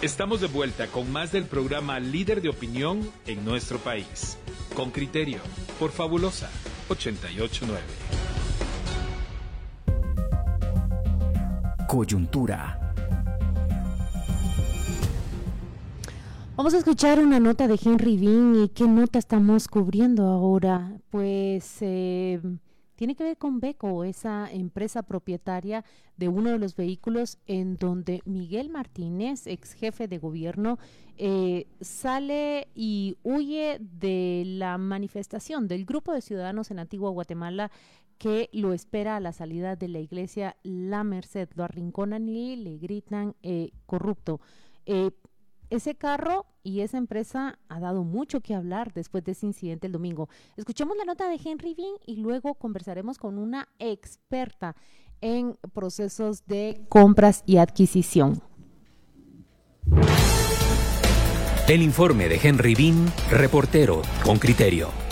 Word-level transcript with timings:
Estamos 0.00 0.40
de 0.40 0.46
vuelta 0.46 0.86
con 0.86 1.10
más 1.10 1.32
del 1.32 1.46
programa 1.46 1.98
Líder 1.98 2.40
de 2.40 2.48
Opinión 2.48 3.00
en 3.26 3.44
nuestro 3.44 3.80
país. 3.80 4.38
Con 4.76 4.92
criterio, 4.92 5.40
por 5.80 5.90
Fabulosa 5.90 6.48
889. 6.88 7.82
Coyuntura. 11.88 12.94
Vamos 16.54 16.74
a 16.74 16.78
escuchar 16.78 17.18
una 17.18 17.40
nota 17.40 17.66
de 17.66 17.76
Henry 17.84 18.16
Bean 18.18 18.54
y 18.54 18.68
qué 18.68 18.86
nota 18.86 19.18
estamos 19.18 19.66
cubriendo 19.66 20.28
ahora. 20.28 20.92
Pues 21.10 21.78
eh, 21.80 22.40
tiene 22.98 23.14
que 23.14 23.22
ver 23.22 23.38
con 23.38 23.60
Beco, 23.60 24.02
esa 24.02 24.50
empresa 24.50 25.04
propietaria 25.04 25.84
de 26.16 26.26
uno 26.26 26.50
de 26.50 26.58
los 26.58 26.74
vehículos 26.74 27.38
en 27.46 27.76
donde 27.76 28.22
Miguel 28.24 28.70
Martínez, 28.70 29.46
ex 29.46 29.74
jefe 29.74 30.08
de 30.08 30.18
gobierno, 30.18 30.80
eh, 31.16 31.68
sale 31.80 32.66
y 32.74 33.16
huye 33.22 33.78
de 33.80 34.42
la 34.44 34.78
manifestación 34.78 35.68
del 35.68 35.84
grupo 35.84 36.12
de 36.12 36.22
ciudadanos 36.22 36.72
en 36.72 36.80
Antigua 36.80 37.10
Guatemala 37.10 37.70
que 38.18 38.50
lo 38.52 38.72
espera 38.72 39.14
a 39.14 39.20
la 39.20 39.32
salida 39.32 39.76
de 39.76 39.86
la 39.86 40.00
iglesia 40.00 40.56
La 40.64 41.04
Merced. 41.04 41.50
Lo 41.54 41.62
arrinconan 41.62 42.28
y 42.28 42.56
le 42.56 42.78
gritan 42.78 43.36
eh, 43.44 43.70
corrupto. 43.86 44.40
Eh, 44.86 45.12
ese 45.70 45.94
carro 45.94 46.46
y 46.62 46.80
esa 46.80 46.98
empresa 46.98 47.58
ha 47.68 47.80
dado 47.80 48.04
mucho 48.04 48.40
que 48.40 48.54
hablar 48.54 48.92
después 48.92 49.24
de 49.24 49.32
ese 49.32 49.46
incidente 49.46 49.86
el 49.86 49.92
domingo. 49.92 50.28
Escuchemos 50.56 50.96
la 50.96 51.04
nota 51.04 51.28
de 51.28 51.38
Henry 51.42 51.74
Bean 51.74 51.94
y 52.06 52.16
luego 52.16 52.54
conversaremos 52.54 53.18
con 53.18 53.38
una 53.38 53.68
experta 53.78 54.76
en 55.20 55.56
procesos 55.72 56.46
de 56.46 56.84
compras 56.88 57.42
y 57.46 57.56
adquisición. 57.56 58.42
El 61.68 61.82
informe 61.82 62.28
de 62.28 62.40
Henry 62.42 62.74
Bean, 62.74 63.06
reportero 63.30 64.02
con 64.24 64.38
criterio. 64.38 65.07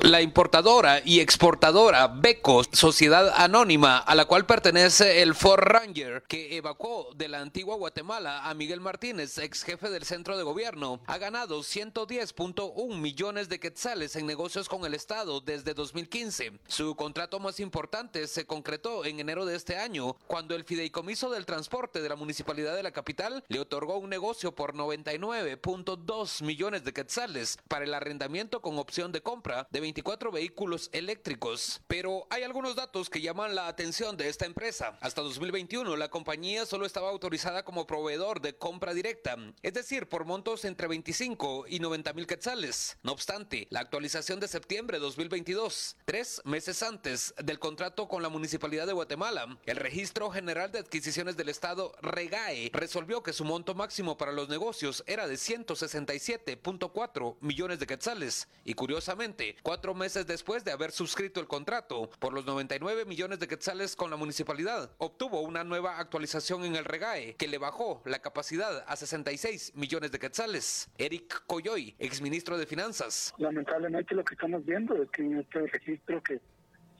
La 0.00 0.20
importadora 0.20 1.00
y 1.02 1.20
exportadora 1.20 2.06
Beco, 2.06 2.62
sociedad 2.70 3.32
anónima 3.34 3.96
a 3.96 4.14
la 4.14 4.26
cual 4.26 4.44
pertenece 4.44 5.22
el 5.22 5.34
Ford 5.34 5.62
Ranger, 5.62 6.22
que 6.28 6.58
evacuó 6.58 7.08
de 7.16 7.28
la 7.28 7.40
antigua 7.40 7.76
Guatemala 7.76 8.46
a 8.46 8.52
Miguel 8.52 8.80
Martínez, 8.80 9.38
ex 9.38 9.64
jefe 9.64 9.88
del 9.88 10.04
centro 10.04 10.36
de 10.36 10.42
gobierno, 10.42 11.00
ha 11.06 11.16
ganado 11.16 11.60
110.1 11.60 12.98
millones 12.98 13.48
de 13.48 13.58
quetzales 13.58 14.16
en 14.16 14.26
negocios 14.26 14.68
con 14.68 14.84
el 14.84 14.92
Estado 14.92 15.40
desde 15.40 15.72
2015. 15.72 16.52
Su 16.68 16.94
contrato 16.94 17.40
más 17.40 17.58
importante 17.58 18.26
se 18.26 18.46
concretó 18.46 19.06
en 19.06 19.18
enero 19.18 19.46
de 19.46 19.56
este 19.56 19.78
año, 19.78 20.14
cuando 20.26 20.54
el 20.54 20.64
Fideicomiso 20.64 21.30
del 21.30 21.46
Transporte 21.46 22.02
de 22.02 22.08
la 22.10 22.16
Municipalidad 22.16 22.76
de 22.76 22.82
la 22.82 22.92
capital 22.92 23.42
le 23.48 23.60
otorgó 23.60 23.96
un 23.96 24.10
negocio 24.10 24.54
por 24.54 24.74
99.2 24.74 26.42
millones 26.42 26.84
de 26.84 26.92
quetzales 26.92 27.58
para 27.66 27.86
el 27.86 27.94
arrendamiento 27.94 28.60
con 28.60 28.78
opción 28.78 29.10
de 29.10 29.22
compra 29.22 29.66
de 29.70 29.80
20 29.80 29.95
24 29.96 30.30
vehículos 30.30 30.90
eléctricos. 30.92 31.80
Pero 31.86 32.26
hay 32.28 32.42
algunos 32.42 32.76
datos 32.76 33.08
que 33.08 33.22
llaman 33.22 33.54
la 33.54 33.66
atención 33.66 34.18
de 34.18 34.28
esta 34.28 34.44
empresa. 34.44 34.98
Hasta 35.00 35.22
2021 35.22 35.96
la 35.96 36.10
compañía 36.10 36.66
solo 36.66 36.84
estaba 36.84 37.08
autorizada 37.08 37.64
como 37.64 37.86
proveedor 37.86 38.42
de 38.42 38.58
compra 38.58 38.92
directa, 38.92 39.36
es 39.62 39.72
decir, 39.72 40.06
por 40.06 40.26
montos 40.26 40.66
entre 40.66 40.86
25 40.86 41.64
y 41.66 41.80
90 41.80 42.12
mil 42.12 42.26
quetzales. 42.26 42.98
No 43.02 43.12
obstante, 43.12 43.68
la 43.70 43.80
actualización 43.80 44.38
de 44.38 44.48
septiembre 44.48 44.98
de 44.98 45.02
2022, 45.02 45.96
tres 46.04 46.42
meses 46.44 46.82
antes 46.82 47.34
del 47.42 47.58
contrato 47.58 48.06
con 48.06 48.22
la 48.22 48.28
Municipalidad 48.28 48.86
de 48.86 48.92
Guatemala, 48.92 49.58
el 49.64 49.76
Registro 49.76 50.30
General 50.30 50.70
de 50.70 50.80
Adquisiciones 50.80 51.38
del 51.38 51.48
Estado, 51.48 51.94
REGAE, 52.02 52.70
resolvió 52.74 53.22
que 53.22 53.32
su 53.32 53.46
monto 53.46 53.74
máximo 53.74 54.18
para 54.18 54.32
los 54.32 54.50
negocios 54.50 55.02
era 55.06 55.26
de 55.26 55.36
167.4 55.36 57.36
millones 57.40 57.78
de 57.78 57.86
quetzales. 57.86 58.48
Y 58.62 58.74
curiosamente, 58.74 59.56
cuatro 59.76 59.92
meses 59.92 60.26
después 60.26 60.64
de 60.64 60.72
haber 60.72 60.90
suscrito 60.90 61.38
el 61.38 61.46
contrato 61.46 62.08
por 62.18 62.32
los 62.32 62.46
99 62.46 63.04
millones 63.04 63.40
de 63.40 63.46
quetzales 63.46 63.94
con 63.94 64.10
la 64.10 64.16
municipalidad, 64.16 64.90
obtuvo 64.96 65.42
una 65.42 65.64
nueva 65.64 65.98
actualización 65.98 66.64
en 66.64 66.76
el 66.76 66.86
REGAE 66.86 67.34
que 67.34 67.46
le 67.46 67.58
bajó 67.58 68.00
la 68.06 68.20
capacidad 68.20 68.84
a 68.86 68.96
66 68.96 69.74
millones 69.74 70.12
de 70.12 70.18
quetzales. 70.18 70.88
Eric 70.96 71.42
Coyoy, 71.46 71.94
exministro 71.98 72.56
de 72.56 72.64
Finanzas. 72.64 73.34
Lamentablemente 73.36 74.14
lo 74.14 74.24
que 74.24 74.32
estamos 74.32 74.64
viendo 74.64 74.94
es 74.94 75.10
que 75.10 75.20
en 75.20 75.40
este 75.40 75.66
registro 75.66 76.22
que 76.22 76.40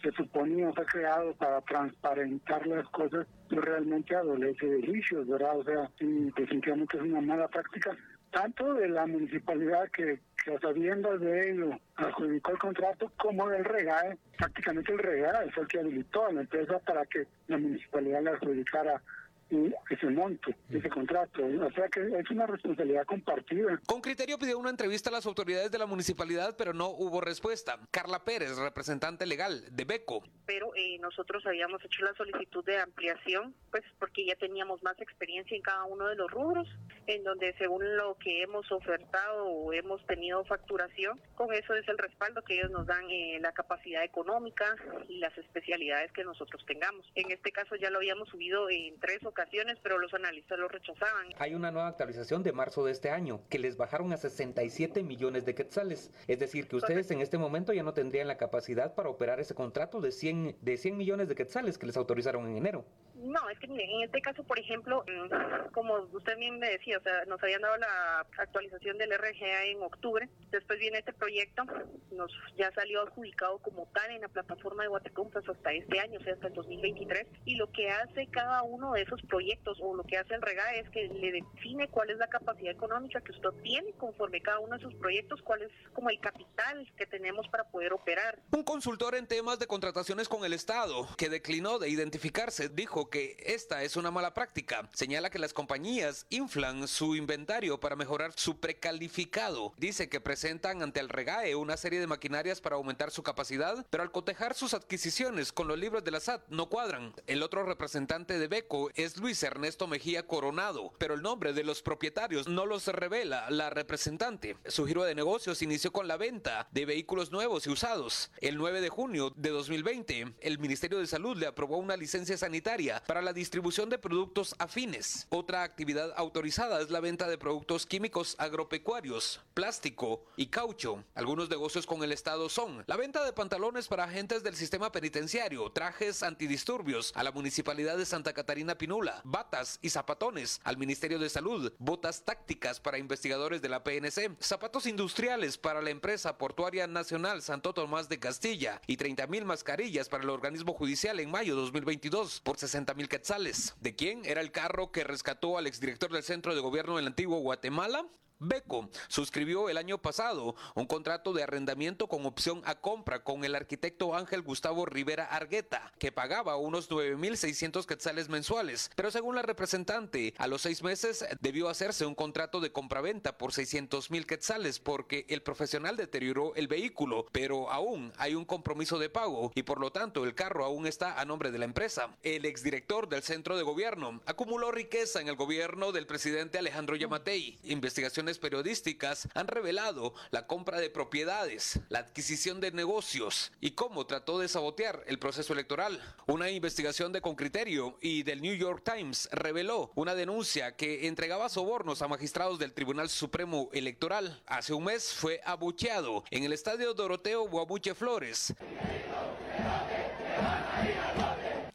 se 0.03 0.13
suponía 0.13 0.71
fue 0.75 0.85
creado 0.85 1.35
para 1.37 1.63
transparentar 1.63 2.67
las 2.67 2.87
cosas, 2.91 3.27
no 3.49 3.63
realmente 3.63 4.15
adolece 4.15 4.67
de 4.67 4.87
juicios, 4.87 5.27
¿verdad? 5.27 5.57
O 5.57 5.65
sea, 5.65 5.91
definitivamente 5.99 6.99
es 6.99 7.05
una 7.05 7.23
mala 7.23 7.49
práctica 7.49 7.97
tanto 8.37 8.75
de 8.75 8.89
la 8.89 9.07
municipalidad 9.07 9.91
que, 9.93 10.21
que 10.47 10.55
a 10.55 10.61
sabiendas 10.61 11.21
de 11.21 11.51
ello 11.51 11.71
adjudicó 11.97 12.53
el 12.53 12.59
contrato 12.59 13.11
como 13.17 13.49
del 13.49 13.65
REGAE, 13.65 14.17
prácticamente 14.39 14.93
el 14.93 14.99
REGAE 15.01 15.51
fue 15.51 15.65
el 15.65 15.69
que 15.69 15.81
habilitó 15.81 16.27
a 16.27 16.33
la 16.33 16.43
empresa 16.43 16.79
para 16.79 17.05
que 17.07 17.27
la 17.49 17.59
municipalidad 17.59 18.23
le 18.23 18.31
adjudicara 18.31 19.03
ese 19.51 20.07
monto, 20.07 20.51
ese 20.71 20.89
contrato. 20.89 21.45
O 21.45 21.73
sea 21.73 21.89
que 21.89 22.01
es 22.19 22.31
una 22.31 22.47
responsabilidad 22.47 23.05
compartida. 23.07 23.81
Con 23.87 24.01
criterio 24.01 24.39
pidió 24.39 24.59
una 24.59 24.71
entrevista 24.71 25.11
a 25.11 25.13
las 25.13 25.27
autoridades 25.27 25.71
de 25.71 25.79
la 25.79 25.87
municipalidad, 25.87 26.57
pero 26.57 26.73
no 26.73 26.89
hubo 26.89 27.21
respuesta. 27.21 27.79
Carla 27.91 28.25
Pérez, 28.25 28.57
representante 28.57 29.27
legal 29.27 29.63
de 29.71 29.85
BECO. 29.85 30.23
Pero 30.47 30.75
eh, 30.75 30.99
nosotros 31.01 31.45
habíamos 31.47 31.85
hecho 31.85 32.05
la 32.05 32.15
solicitud 32.15 32.65
de 32.65 32.79
ampliación, 32.79 33.55
pues 33.71 33.85
porque 33.99 34.27
ya 34.27 34.35
teníamos 34.37 34.83
más 34.83 35.01
experiencia 35.01 35.57
en 35.57 35.63
cada 35.63 35.85
uno 35.85 36.07
de 36.09 36.17
los 36.17 36.31
rubros, 36.31 36.69
en 37.07 37.23
donde 37.25 37.55
según 37.59 37.97
lo 37.97 38.17
que 38.19 38.43
hemos 38.43 38.71
ofertado 38.73 39.45
o 39.45 39.73
hemos 39.73 40.05
tenido 40.07 40.45
facturación, 40.45 41.21
con 41.35 41.53
eso 41.53 41.75
es 41.75 41.87
el 41.89 41.99
respaldo 41.99 42.43
que 42.43 42.55
ellos 42.59 42.71
nos 42.71 42.87
dan 42.87 43.05
eh, 43.11 43.39
la 43.41 43.53
capacidad 43.53 44.03
económica 44.03 44.75
y 45.09 45.19
las 45.19 45.37
especialidades 45.39 46.13
que 46.13 46.25
nosotros 46.25 46.65
tengamos. 46.67 47.07
En 47.15 47.31
este 47.31 47.53
caso 47.53 47.77
ya 47.77 47.91
lo 47.91 47.99
habíamos 47.99 48.29
subido 48.29 48.69
en 48.71 48.99
tres 49.01 49.25
o 49.25 49.33
ocasiones, 49.37 49.79
pero 49.83 49.99
los 49.99 50.13
analistas 50.15 50.59
lo 50.59 50.67
rechazaban. 50.67 51.27
Hay 51.39 51.55
una 51.55 51.71
nueva 51.71 51.89
actualización 51.89 52.43
de 52.43 52.53
marzo 52.53 52.85
de 52.85 52.93
este 52.93 53.11
año 53.11 53.43
que 53.51 53.59
les 53.59 53.77
bajaron 53.77 54.13
a 54.15 54.17
67 54.17 55.03
millones 55.03 55.45
de 55.45 55.55
quetzales. 55.55 56.11
Es 56.27 56.39
decir, 56.39 56.69
que 56.69 56.77
ustedes 56.77 57.11
en 57.11 57.21
este 57.21 57.37
momento 57.37 57.75
ya 57.75 57.83
no 57.83 57.93
tendrían 57.93 58.29
la 58.29 58.39
capacidad 58.39 58.95
para 58.95 59.11
operar 59.11 59.39
ese 59.39 59.55
contrato 59.55 60.01
de 60.01 60.11
100, 60.11 60.57
de 60.63 60.77
100 60.79 60.97
millones 60.97 61.29
de 61.29 61.35
quetzales 61.35 61.77
que 61.77 61.87
les 61.87 61.99
autorizaron 61.99 62.49
en 62.49 62.57
enero. 62.57 62.87
No, 63.17 63.49
es 63.49 63.59
que 63.59 63.67
en 63.67 64.03
este 64.03 64.21
caso, 64.21 64.45
por 64.45 64.59
ejemplo, 64.59 65.05
mm, 65.07 65.73
como 65.73 65.99
usted 66.13 66.37
bien 66.37 66.59
me 66.59 66.69
decía, 66.69 66.99
o 66.99 67.01
sea, 67.03 67.25
nos 67.27 67.43
habían 67.43 67.63
dado 67.63 67.77
la 67.79 68.27
actualización 68.39 68.99
del 68.99 69.13
RGA 69.13 69.65
en 69.65 69.83
octubre, 69.83 70.29
después 70.51 70.79
viene 70.79 70.99
este 70.99 71.13
proyecto, 71.13 71.65
nos 72.13 72.31
ya 72.57 72.71
salió 72.73 73.03
adjudicado 73.03 73.59
como 73.59 73.87
tal 73.95 74.11
en 74.11 74.21
la 74.21 74.29
plataforma 74.29 74.83
de 74.83 74.91
Guatecompras 74.91 75.49
hasta 75.49 75.73
este 75.73 75.99
año, 75.99 76.21
o 76.21 76.23
sea, 76.23 76.35
hasta 76.35 76.49
el 76.49 76.55
2023, 76.55 77.27
y 77.47 77.55
lo 77.57 77.71
que 77.73 77.91
hace 77.91 78.27
cada 78.27 78.63
uno 78.63 78.93
de 78.93 79.03
esos 79.03 79.23
proyectos 79.27 79.79
o 79.81 79.95
lo 79.95 80.05
que 80.05 80.19
hace 80.19 80.35
el 80.35 80.43
REGA 80.43 80.75
es 80.75 80.89
que 80.91 81.09
le 81.09 81.33
define 81.33 81.89
cuál 81.89 82.11
es 82.11 82.19
la 82.19 82.29
capacidad 82.29 82.73
económica 82.73 83.21
que 83.21 83.33
usted 83.33 83.51
tiene 83.63 83.93
conforme 83.95 84.41
cada 84.41 84.61
uno 84.61 84.77
de 84.77 84.83
sus 84.83 84.95
proyectos, 84.95 85.43
cuál 85.43 85.63
es 85.63 85.71
como 85.93 86.11
el 86.11 86.21
capital 86.21 86.91
que 86.97 87.07
tenemos 87.07 87.49
para 87.49 87.65
poder 87.71 87.93
operar. 87.93 88.39
Un 88.53 88.63
consultor 88.63 89.15
en 89.15 89.27
temas 89.27 89.59
de 89.59 89.67
contrataciones 89.67 90.29
con 90.29 90.45
el 90.45 90.53
Estado 90.53 91.09
que 91.17 91.29
declinó 91.29 91.79
de 91.79 91.89
identificarse 91.89 92.69
dijo 92.69 93.11
que 93.11 93.37
esta 93.41 93.83
es 93.83 93.97
una 93.97 94.11
mala 94.11 94.35
práctica. 94.35 94.89
Señala 94.93 95.31
que 95.31 95.39
las 95.39 95.53
compañías 95.53 96.27
inflan 96.31 96.89
su 96.89 97.17
inventario 97.17 97.79
para 97.81 97.97
mejorar 97.97 98.33
su 98.37 98.61
precalificado. 98.61 99.73
Dice 99.77 100.09
que 100.09 100.21
presentan 100.21 100.83
ante 100.83 101.01
el 101.01 101.09
REGAE 101.09 101.55
una 101.55 101.77
serie 101.77 102.01
de 102.01 102.07
maquinarias 102.07 102.61
para 102.61 102.77
aumentar 102.77 103.11
su 103.11 103.23
capacidad, 103.23 103.87
pero 103.91 104.03
al 104.03 104.13
cotejar 104.13 104.55
sus 104.55 104.75
adquisiciones 104.75 105.53
con 105.53 105.69
los 105.69 105.79
libros 105.79 106.05
de 106.05 106.11
la 106.11 106.21
SAT 106.21 106.49
no 106.49 106.69
cuadran. 106.69 107.15
El 107.27 107.43
otro 107.43 107.65
representante 107.65 108.39
de 108.39 108.49
Beco 108.49 108.91
es 108.95 109.16
Luis 109.19 109.43
Ernesto 109.43 109.87
Mejía 109.87 110.27
Coronado, 110.27 110.93
pero 110.99 111.15
el 111.15 111.23
nombre 111.23 111.53
de 111.53 111.65
los 111.65 111.83
propietarios 111.83 112.49
no 112.49 112.67
los 112.67 112.87
revela 112.87 113.51
la 113.51 113.71
representante. 113.71 114.57
Su 114.67 114.87
giro 114.87 115.05
de 115.05 115.15
negocios 115.15 115.63
inició 115.63 115.93
con 115.93 116.09
la 116.09 116.17
venta 116.17 116.69
de 116.73 116.85
vehículos 116.85 117.31
nuevos 117.31 117.67
y 117.67 117.71
usados. 117.71 118.31
El 118.41 118.57
9 118.57 118.81
de 118.81 118.89
junio 118.89 119.33
de 119.37 119.51
2020, 119.51 120.35
el 120.41 120.59
Ministerio 120.59 120.99
de 120.99 121.07
Salud 121.07 121.37
le 121.37 121.47
aprobó 121.47 121.79
una 121.79 121.97
licencia 121.97 122.37
sanitaria 122.37 123.03
para 123.07 123.23
la 123.23 123.33
distribución 123.33 123.89
de 123.89 123.99
productos 123.99 124.55
afines. 124.59 125.27
Otra 125.31 125.63
actividad 125.63 126.13
autorizada 126.17 126.81
es 126.81 126.91
la 126.91 127.01
venta 127.01 127.29
de 127.29 127.39
productos 127.39 127.87
químicos 127.87 128.37
agropecuarios, 128.39 129.41
plástico 129.55 130.25
y 130.37 130.47
caucho. 130.47 131.05
Algunos 131.15 131.49
negocios 131.49 131.87
con 131.87 132.03
el 132.03 132.13
Estado 132.13 132.49
son 132.49 132.85
la 132.87 132.97
venta 132.97 133.25
de 133.25 133.33
pantalones 133.33 133.89
para 133.89 134.05
agentes 134.05 134.43
del 134.43 134.57
sistema 134.57 134.93
penitenciario, 134.93 135.71
trajes 135.71 136.23
antidisturbios 136.23 137.13
a 137.15 137.23
la 137.23 137.33
Municipalidad 137.33 137.97
de 137.97 138.05
Santa 138.05 138.33
Catarina 138.33 138.77
Pinula, 138.77 139.06
batas 139.25 139.79
y 139.83 139.91
zapatones 139.91 140.61
al 140.65 140.77
Ministerio 140.77 141.19
de 141.19 141.29
Salud, 141.29 141.73
botas 141.79 142.25
tácticas 142.25 142.81
para 142.81 142.99
investigadores 142.99 143.63
de 143.63 143.69
la 143.69 143.85
PNC, 143.85 144.37
zapatos 144.41 144.87
industriales 144.87 145.59
para 145.59 145.83
la 145.83 145.91
empresa 145.91 146.39
portuaria 146.39 146.87
nacional 146.87 147.43
Santo 147.43 147.73
Tomás 147.73 148.09
de 148.09 148.19
Castilla 148.19 148.81
y 148.87 148.97
30 148.97 149.27
mil 149.27 149.45
mascarillas 149.45 150.09
para 150.09 150.25
el 150.25 150.31
organismo 150.31 150.73
judicial 150.73 151.21
en 151.21 151.31
mayo 151.31 151.55
de 151.55 151.63
2022 151.63 152.41
por 152.41 152.59
60 152.59 152.95
mil 152.95 153.09
quetzales. 153.09 153.75
¿De 153.81 153.95
quién 153.95 154.25
era 154.25 154.41
el 154.41 154.53
carro 154.53 154.93
que 154.93 155.05
rescató 155.05 155.59
al 155.59 155.67
exdirector 155.67 156.13
del 156.13 156.23
Centro 156.23 156.55
de 156.55 156.61
Gobierno 156.61 156.97
del 156.97 157.07
Antiguo 157.07 157.39
Guatemala? 157.41 158.07
Beco 158.39 158.91
suscribió 159.09 159.71
el 159.71 159.79
año 159.79 159.97
pasado 159.97 160.57
un 160.75 160.87
contrato 160.87 161.33
de 161.33 161.43
arrendamiento 161.43 162.07
con 162.07 162.27
opción 162.27 162.61
a 162.67 162.75
compra 162.75 163.25
con 163.25 163.45
el 163.45 163.55
arquitecto 163.55 164.15
Ángel 164.15 164.43
Gustavo 164.43 164.85
Rivera 164.85 165.25
Argueta, 165.25 165.93
que 165.99 166.13
pagaba 166.13 166.57
unos 166.57 166.91
9.600 166.91 167.87
quetzales 167.87 168.29
mensuales, 168.29 168.91
pero 168.95 169.11
según 169.11 169.37
la 169.37 169.43
representante, 169.43 170.35
a 170.37 170.49
los 170.49 170.63
seis 170.63 170.83
meses 170.83 171.25
debió 171.41 171.71
hacerse 171.71 172.05
un 172.05 172.15
contrato 172.15 172.61
de 172.61 172.73
compraventa 172.73 173.39
por 173.39 173.53
600.000 173.53 174.27
quetzales 174.27 174.81
porque 174.81 175.25
el 175.31 175.43
profesional 175.43 175.97
deterioró 175.97 176.55
el 176.57 176.69
vehículo, 176.69 177.27
pero 177.33 177.71
aún 177.71 178.13
hay 178.19 178.35
un 178.35 178.45
compromiso 178.45 178.99
de 178.99 179.09
pago 179.09 179.51
y 179.55 179.63
por 179.63 179.81
lo 179.81 179.93
tanto 179.93 180.25
el 180.25 180.35
carro 180.35 180.65
aún 180.67 180.87
está 180.87 181.19
a 181.19 181.25
nombre 181.25 181.51
de 181.51 181.59
la 181.59 181.65
empresa. 181.65 182.15
El 182.23 182.45
exdirector 182.45 183.09
del 183.09 183.23
centro 183.23 183.57
de 183.57 183.63
gobierno 183.63 184.21
acumuló 184.27 184.73
riqueza 184.73 185.23
en 185.23 185.29
el 185.29 185.37
gobierno 185.37 185.93
del 185.93 186.07
presidente 186.07 186.59
Alejandro 186.59 186.97
Yamatei. 186.97 187.59
Investigación 187.65 188.26
periodísticas 188.35 189.29
han 189.35 189.47
revelado 189.47 190.13
la 190.31 190.47
compra 190.47 190.81
de 190.81 190.91
propiedades, 190.91 191.81
la 191.89 192.01
adquisición 192.01 192.61
de 192.61 192.73
negocios 192.73 193.53
y 193.61 193.71
cómo 193.73 194.07
trató 194.07 194.39
de 194.39 194.49
sabotear 194.49 195.05
el 195.07 195.19
proceso 195.19 195.53
electoral. 195.53 196.03
Una 196.27 196.51
investigación 196.51 197.13
de 197.13 197.21
Concriterio 197.21 197.97
y 198.01 198.25
del 198.25 198.43
New 198.43 198.55
York 198.55 198.83
Times 198.85 199.29
reveló 199.31 199.93
una 199.95 200.15
denuncia 200.15 200.77
que 200.77 201.07
entregaba 201.07 201.49
sobornos 201.49 202.03
a 202.03 202.09
magistrados 202.09 202.59
del 202.59 202.73
Tribunal 202.75 203.09
Supremo 203.09 203.71
Electoral. 203.73 204.43
Hace 204.47 204.75
un 204.75 204.85
mes 204.85 205.15
fue 205.15 205.41
abucheado 205.45 206.25
en 206.31 206.45
el 206.45 206.53
estadio 206.53 206.93
Doroteo 206.95 207.49
Guabuche 207.49 207.95
Flores 207.95 208.55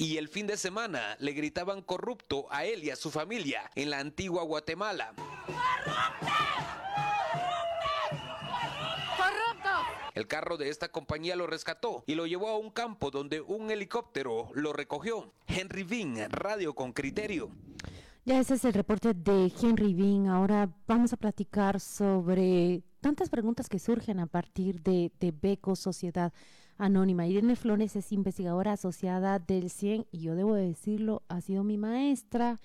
y 0.01 0.17
el 0.17 0.29
fin 0.29 0.47
de 0.47 0.57
semana 0.57 1.15
le 1.19 1.31
gritaban 1.33 1.83
corrupto 1.83 2.47
a 2.49 2.65
él 2.65 2.83
y 2.83 2.89
a 2.89 2.95
su 2.95 3.11
familia 3.11 3.69
en 3.75 3.91
la 3.91 3.99
antigua 3.99 4.41
Guatemala. 4.43 5.13
El 10.13 10.27
carro 10.27 10.57
de 10.57 10.69
esta 10.69 10.89
compañía 10.89 11.35
lo 11.35 11.47
rescató 11.47 12.03
y 12.05 12.15
lo 12.15 12.27
llevó 12.27 12.49
a 12.49 12.57
un 12.57 12.69
campo 12.69 13.11
donde 13.11 13.41
un 13.41 13.71
helicóptero 13.71 14.49
lo 14.53 14.73
recogió. 14.73 15.33
Henry 15.47 15.83
Bean, 15.83 16.29
Radio 16.29 16.75
con 16.75 16.91
Criterio. 16.91 17.49
Ya 18.23 18.39
ese 18.39 18.53
es 18.53 18.65
el 18.65 18.73
reporte 18.73 19.13
de 19.15 19.51
Henry 19.61 19.95
Bean. 19.95 20.27
Ahora 20.27 20.69
vamos 20.85 21.11
a 21.11 21.17
platicar 21.17 21.79
sobre 21.79 22.83
tantas 22.99 23.29
preguntas 23.29 23.67
que 23.67 23.79
surgen 23.79 24.19
a 24.19 24.27
partir 24.27 24.81
de, 24.83 25.11
de 25.19 25.31
Beco 25.31 25.75
Sociedad 25.75 26.31
Anónima. 26.77 27.25
Irene 27.25 27.55
Flores 27.55 27.95
es 27.95 28.11
investigadora 28.11 28.73
asociada 28.73 29.39
del 29.39 29.71
CIEN 29.71 30.05
y 30.11 30.19
yo 30.19 30.35
debo 30.35 30.53
decirlo, 30.53 31.23
ha 31.29 31.41
sido 31.41 31.63
mi 31.63 31.77
maestra 31.77 32.59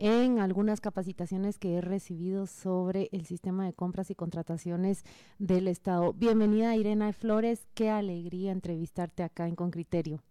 en 0.00 0.38
algunas 0.38 0.80
capacitaciones 0.80 1.58
que 1.58 1.74
he 1.74 1.80
recibido 1.82 2.46
sobre 2.46 3.10
el 3.12 3.26
sistema 3.26 3.66
de 3.66 3.74
compras 3.74 4.10
y 4.10 4.14
contrataciones 4.14 5.04
del 5.38 5.68
Estado. 5.68 6.14
Bienvenida 6.14 6.74
Irene 6.74 7.12
Flores, 7.12 7.68
qué 7.74 7.90
alegría 7.90 8.50
entrevistarte 8.50 9.22
acá 9.22 9.46
en 9.46 9.54
Con 9.54 9.70
Criterio. 9.70 10.22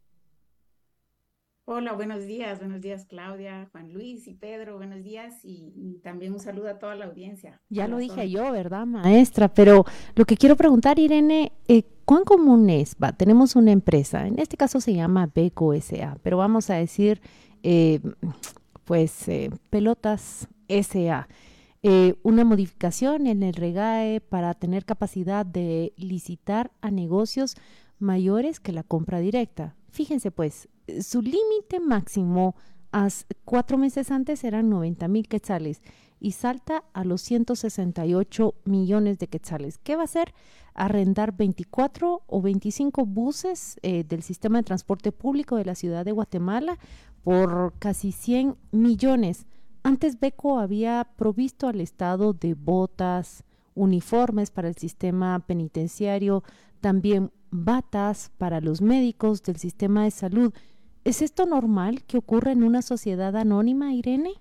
Hola, 1.66 1.94
buenos 1.94 2.26
días, 2.26 2.58
buenos 2.58 2.82
días 2.82 3.06
Claudia, 3.06 3.70
Juan 3.72 3.94
Luis 3.94 4.28
y 4.28 4.34
Pedro, 4.34 4.78
buenos 4.78 5.04
días 5.04 5.36
y, 5.44 6.00
también 6.02 6.34
un 6.34 6.40
saludo 6.40 6.70
a 6.70 6.80
toda 6.80 6.96
la 6.96 7.06
audiencia. 7.06 7.62
Ya 7.70 7.88
lo 7.88 7.98
dije 8.00 8.28
yo, 8.28 8.52
¿verdad, 8.52 8.88
maestra? 8.88 9.54
Pero 9.54 9.86
lo 10.16 10.26
que 10.26 10.36
quiero 10.36 10.56
preguntar, 10.56 10.98
Irene, 10.98 11.52
eh, 11.68 11.84
¿cuán 12.06 12.24
común 12.24 12.72
es? 12.72 12.96
Va, 12.96 13.12
tenemos 13.12 13.56
una 13.56 13.72
empresa, 13.72 14.26
en 14.26 14.40
este 14.40 14.58
caso 14.58 14.82
se 14.82 14.96
llama 14.96 15.30
Beco 15.32 15.80
SA, 15.80 16.18
pero 16.24 16.38
vamos 16.38 16.72
a 16.72 16.74
decir, 16.74 17.22
eh, 17.62 18.00
pues, 18.90 19.28
eh, 19.28 19.52
Pelotas 19.70 20.48
SA. 20.68 21.28
una 22.24 22.44
modificación 22.44 23.28
en 23.28 23.44
el 23.44 23.54
REGAE 23.54 24.20
para 24.20 24.56
tener 24.56 24.84
capacidad 24.84 25.46
de 25.46 25.94
licitar 25.96 26.72
a 26.82 26.90
negocios 26.90 27.56
mayores 28.00 28.60
que 28.60 28.72
la 28.72 28.82
compra 28.82 29.20
directa. 29.20 29.76
Fíjense 29.92 30.32
pues, 30.32 30.70
su 31.02 31.22
límite 31.22 31.80
máximo 31.80 32.56
a 32.92 33.10
cuatro 33.46 33.78
meses 33.78 34.10
antes 34.10 34.44
eran 34.44 34.72
90 34.72 35.08
mil 35.08 35.28
quetzales 35.28 35.84
y 36.20 36.32
salta 36.32 36.84
a 36.94 37.04
los 37.04 37.22
168 37.22 38.56
millones 38.66 39.20
de 39.20 39.28
quetzales. 39.28 39.78
¿Qué 39.78 39.96
va 39.96 40.02
a 40.02 40.06
hacer? 40.06 40.34
Arrendar 40.74 41.36
24 41.36 42.24
o 42.26 42.42
25 42.42 43.06
buses 43.06 43.80
eh, 43.84 44.04
del 44.04 44.24
sistema 44.24 44.58
de 44.58 44.64
transporte 44.64 45.12
público 45.12 45.56
de 45.56 45.66
la 45.66 45.76
ciudad 45.76 46.06
de 46.06 46.12
Guatemala 46.12 46.80
por 47.24 47.74
casi 47.80 48.12
100 48.12 48.56
millones. 48.72 49.46
Antes 49.84 50.20
Beco 50.20 50.60
había 50.60 51.08
provisto 51.16 51.68
al 51.68 51.82
Estado 51.82 52.34
de 52.34 52.54
botas, 52.54 53.44
uniformes 53.76 54.52
para 54.52 54.68
el 54.68 54.76
sistema 54.76 55.40
penitenciario, 55.40 56.44
también 56.82 57.32
batas 57.52 58.32
para 58.38 58.62
los 58.62 58.82
médicos 58.82 59.44
del 59.44 59.58
sistema 59.58 60.04
de 60.04 60.12
salud. 60.12 60.54
¿Es 61.04 61.22
esto 61.22 61.46
normal 61.46 62.04
que 62.04 62.18
ocurra 62.18 62.52
en 62.52 62.64
una 62.64 62.82
sociedad 62.82 63.36
anónima, 63.36 63.94
Irene? 63.94 64.34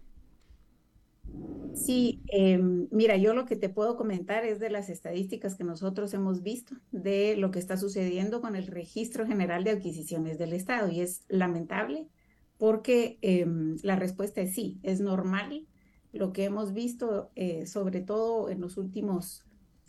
Sí, 1.75 2.23
em, 2.29 2.89
mira, 2.91 3.17
yo 3.17 3.35
lo 3.35 3.45
que 3.45 3.55
te 3.55 3.69
puedo 3.69 3.97
comentar 3.97 4.45
es 4.45 4.59
de 4.59 4.71
las 4.71 4.89
estadísticas 4.89 5.55
que 5.55 5.65
nosotros 5.65 6.13
hemos 6.13 6.43
visto 6.43 6.75
de 6.91 7.37
lo 7.37 7.51
que 7.51 7.61
está 7.61 7.77
sucediendo 7.77 8.41
con 8.41 8.57
el 8.57 8.67
Registro 8.67 9.27
General 9.27 9.63
de 9.63 9.71
Adquisiciones 9.71 10.39
del 10.39 10.53
Estado 10.53 10.91
y 10.91 11.01
es 11.01 11.25
lamentable 11.29 12.09
porque 12.59 13.19
em, 13.23 13.77
la 13.83 13.97
respuesta 13.97 14.41
es 14.43 14.55
sí, 14.55 14.79
es 14.83 15.01
normal. 15.01 15.67
Lo 16.13 16.33
que 16.33 16.45
hemos 16.45 16.75
visto, 16.75 17.31
eh, 17.37 17.67
sobre 17.67 18.01
todo 18.01 18.51
en 18.51 18.61
los 18.61 18.77
últimos 18.77 19.45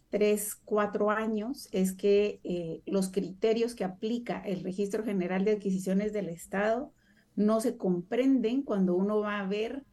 tres, 0.10 0.56
cuatro 0.56 1.12
años 1.12 1.68
es 1.71 1.94
que 1.94 2.39
eh, 2.44 2.81
los 2.86 3.10
criterios 3.10 3.75
que 3.75 3.83
aplica 3.83 4.42
el 4.42 4.63
Registro 4.63 5.04
General 5.04 5.44
de 5.45 5.54
Adquisiciones 5.54 6.13
del 6.13 6.30
Estado 6.30 6.94
no 7.36 7.62
se 7.62 7.77
comprenden 7.77 8.63
cuando 8.63 8.95
uno 8.95 9.19
va 9.19 9.39
a 9.39 9.48
ver 9.48 9.83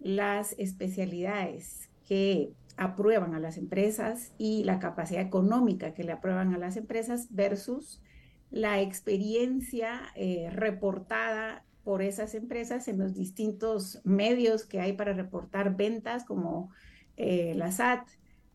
las 0.00 0.54
especialidades 0.58 1.90
que 2.06 2.52
aprueban 2.76 3.34
a 3.34 3.40
las 3.40 3.56
empresas 3.56 4.32
y 4.38 4.64
la 4.64 4.78
capacidad 4.78 5.22
económica 5.22 5.94
que 5.94 6.04
le 6.04 6.12
aprueban 6.12 6.54
a 6.54 6.58
las 6.58 6.76
empresas 6.76 7.28
versus 7.30 8.02
la 8.50 8.80
experiencia 8.80 10.00
eh, 10.14 10.50
reportada 10.52 11.65
por 11.86 12.02
esas 12.02 12.34
empresas 12.34 12.88
en 12.88 12.98
los 12.98 13.14
distintos 13.14 14.00
medios 14.02 14.64
que 14.64 14.80
hay 14.80 14.94
para 14.94 15.12
reportar 15.12 15.76
ventas 15.76 16.24
como 16.24 16.70
eh, 17.16 17.54
la 17.54 17.70
SAT, 17.70 18.08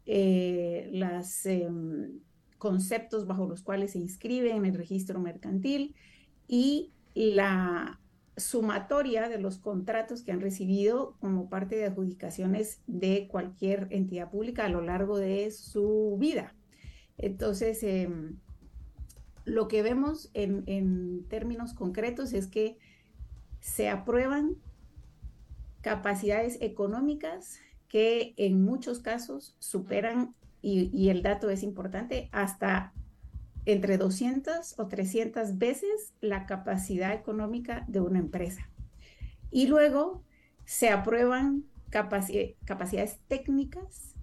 eh, 0.06 0.90
los 0.92 1.46
em, 1.46 2.20
conceptos 2.58 3.26
bajo 3.28 3.48
los 3.48 3.64
cuales 3.64 3.92
se 3.94 4.00
inscriben 4.00 4.58
en 4.58 4.66
el 4.66 4.76
registro 4.76 5.22
mercantil 5.22 5.96
y 6.50 6.92
la 7.14 8.02
sumatoria 8.36 9.30
de 9.30 9.40
los 9.40 9.60
contratos 9.60 10.24
que 10.24 10.34
han 10.34 10.42
recibido 10.42 11.16
como 11.22 11.48
parte 11.48 11.78
de 11.78 11.86
adjudicaciones 11.86 12.82
de 12.86 13.30
cualquier 13.30 13.88
entidad 13.92 14.30
pública 14.30 14.66
a 14.66 14.70
lo 14.70 14.82
largo 14.82 15.18
de 15.18 15.52
su 15.52 16.18
vida. 16.20 16.54
Entonces, 17.18 17.82
em, 17.84 18.40
lo 19.46 19.70
que 19.70 19.84
vemos 19.84 20.32
en, 20.34 20.64
en 20.66 21.24
términos 21.30 21.74
concretos 21.74 22.34
es 22.34 22.48
que 22.48 22.78
se 23.62 23.90
aprueban 23.90 24.58
capacidades 25.82 26.58
económicas 26.62 27.60
que 27.88 28.34
en 28.38 28.64
muchos 28.64 29.00
casos 29.00 29.56
superan, 29.60 30.36
y, 30.62 31.10
el 31.10 31.24
dato 31.24 31.50
es 31.50 31.64
importante, 31.64 32.30
hasta 32.32 32.94
entre 33.66 33.98
200 33.98 34.80
o 34.80 34.88
300 34.88 35.58
veces 35.58 36.14
la 36.20 36.46
capacidad 36.46 37.14
económica 37.14 37.86
de 37.88 38.02
una 38.02 38.20
empresa. 38.20 38.70
Y 39.52 39.68
luego 39.68 40.24
se 40.66 40.90
aprueban 40.90 41.66
capacidades 41.90 43.20
técnicas 43.28 44.16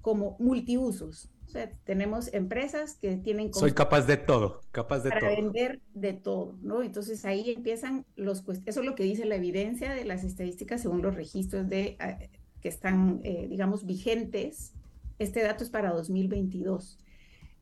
como 0.00 0.36
multiusos. 0.38 1.30
O 1.52 1.54
sea, 1.54 1.70
tenemos 1.84 2.32
empresas 2.32 2.94
que 2.94 3.14
tienen... 3.18 3.52
Soy 3.52 3.72
capaz 3.72 4.06
de 4.06 4.16
todo, 4.16 4.62
capaz 4.70 5.00
de 5.00 5.10
para 5.10 5.28
vender 5.28 5.82
de 5.92 6.14
todo, 6.14 6.56
¿no? 6.62 6.82
Entonces 6.82 7.26
ahí 7.26 7.50
empiezan 7.50 8.06
los... 8.16 8.42
Eso 8.64 8.80
es 8.80 8.86
lo 8.86 8.94
que 8.94 9.02
dice 9.02 9.26
la 9.26 9.36
evidencia 9.36 9.92
de 9.92 10.06
las 10.06 10.24
estadísticas 10.24 10.80
según 10.80 11.02
los 11.02 11.14
registros 11.14 11.68
de 11.68 11.98
eh, 12.00 12.30
que 12.62 12.70
están, 12.70 13.20
eh, 13.22 13.48
digamos, 13.50 13.84
vigentes. 13.84 14.72
Este 15.18 15.42
dato 15.42 15.62
es 15.62 15.68
para 15.68 15.90
2022. 15.90 16.98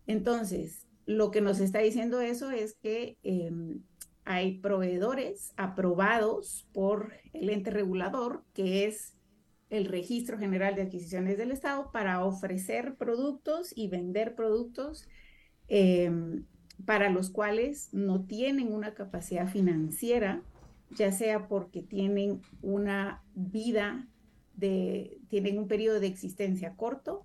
Entonces, 0.06 0.86
lo 1.04 1.32
que 1.32 1.40
nos 1.40 1.58
está 1.58 1.80
diciendo 1.80 2.20
eso 2.20 2.52
es 2.52 2.74
que 2.74 3.18
em, 3.24 3.82
hay 4.24 4.58
proveedores 4.58 5.52
aprobados 5.56 6.68
por 6.72 7.12
el 7.32 7.50
ente 7.50 7.72
regulador, 7.72 8.44
que 8.54 8.86
es 8.86 9.16
el 9.70 9.86
Registro 9.86 10.38
General 10.38 10.74
de 10.74 10.82
Adquisiciones 10.82 11.38
del 11.38 11.52
Estado, 11.52 11.90
para 11.92 12.24
ofrecer 12.24 12.96
productos 12.96 13.72
y 13.74 13.88
vender 13.88 14.34
productos 14.34 15.08
em, 15.68 16.44
para 16.84 17.10
los 17.10 17.30
cuales 17.30 17.88
no 17.92 18.24
tienen 18.24 18.72
una 18.72 18.94
capacidad 18.94 19.48
financiera, 19.48 20.42
ya 20.90 21.12
sea 21.12 21.46
porque 21.46 21.82
tienen 21.82 22.42
una 22.62 23.22
vida 23.34 24.08
de, 24.56 25.18
tienen 25.28 25.58
un 25.58 25.68
periodo 25.68 26.00
de 26.00 26.08
existencia 26.08 26.74
corto 26.74 27.24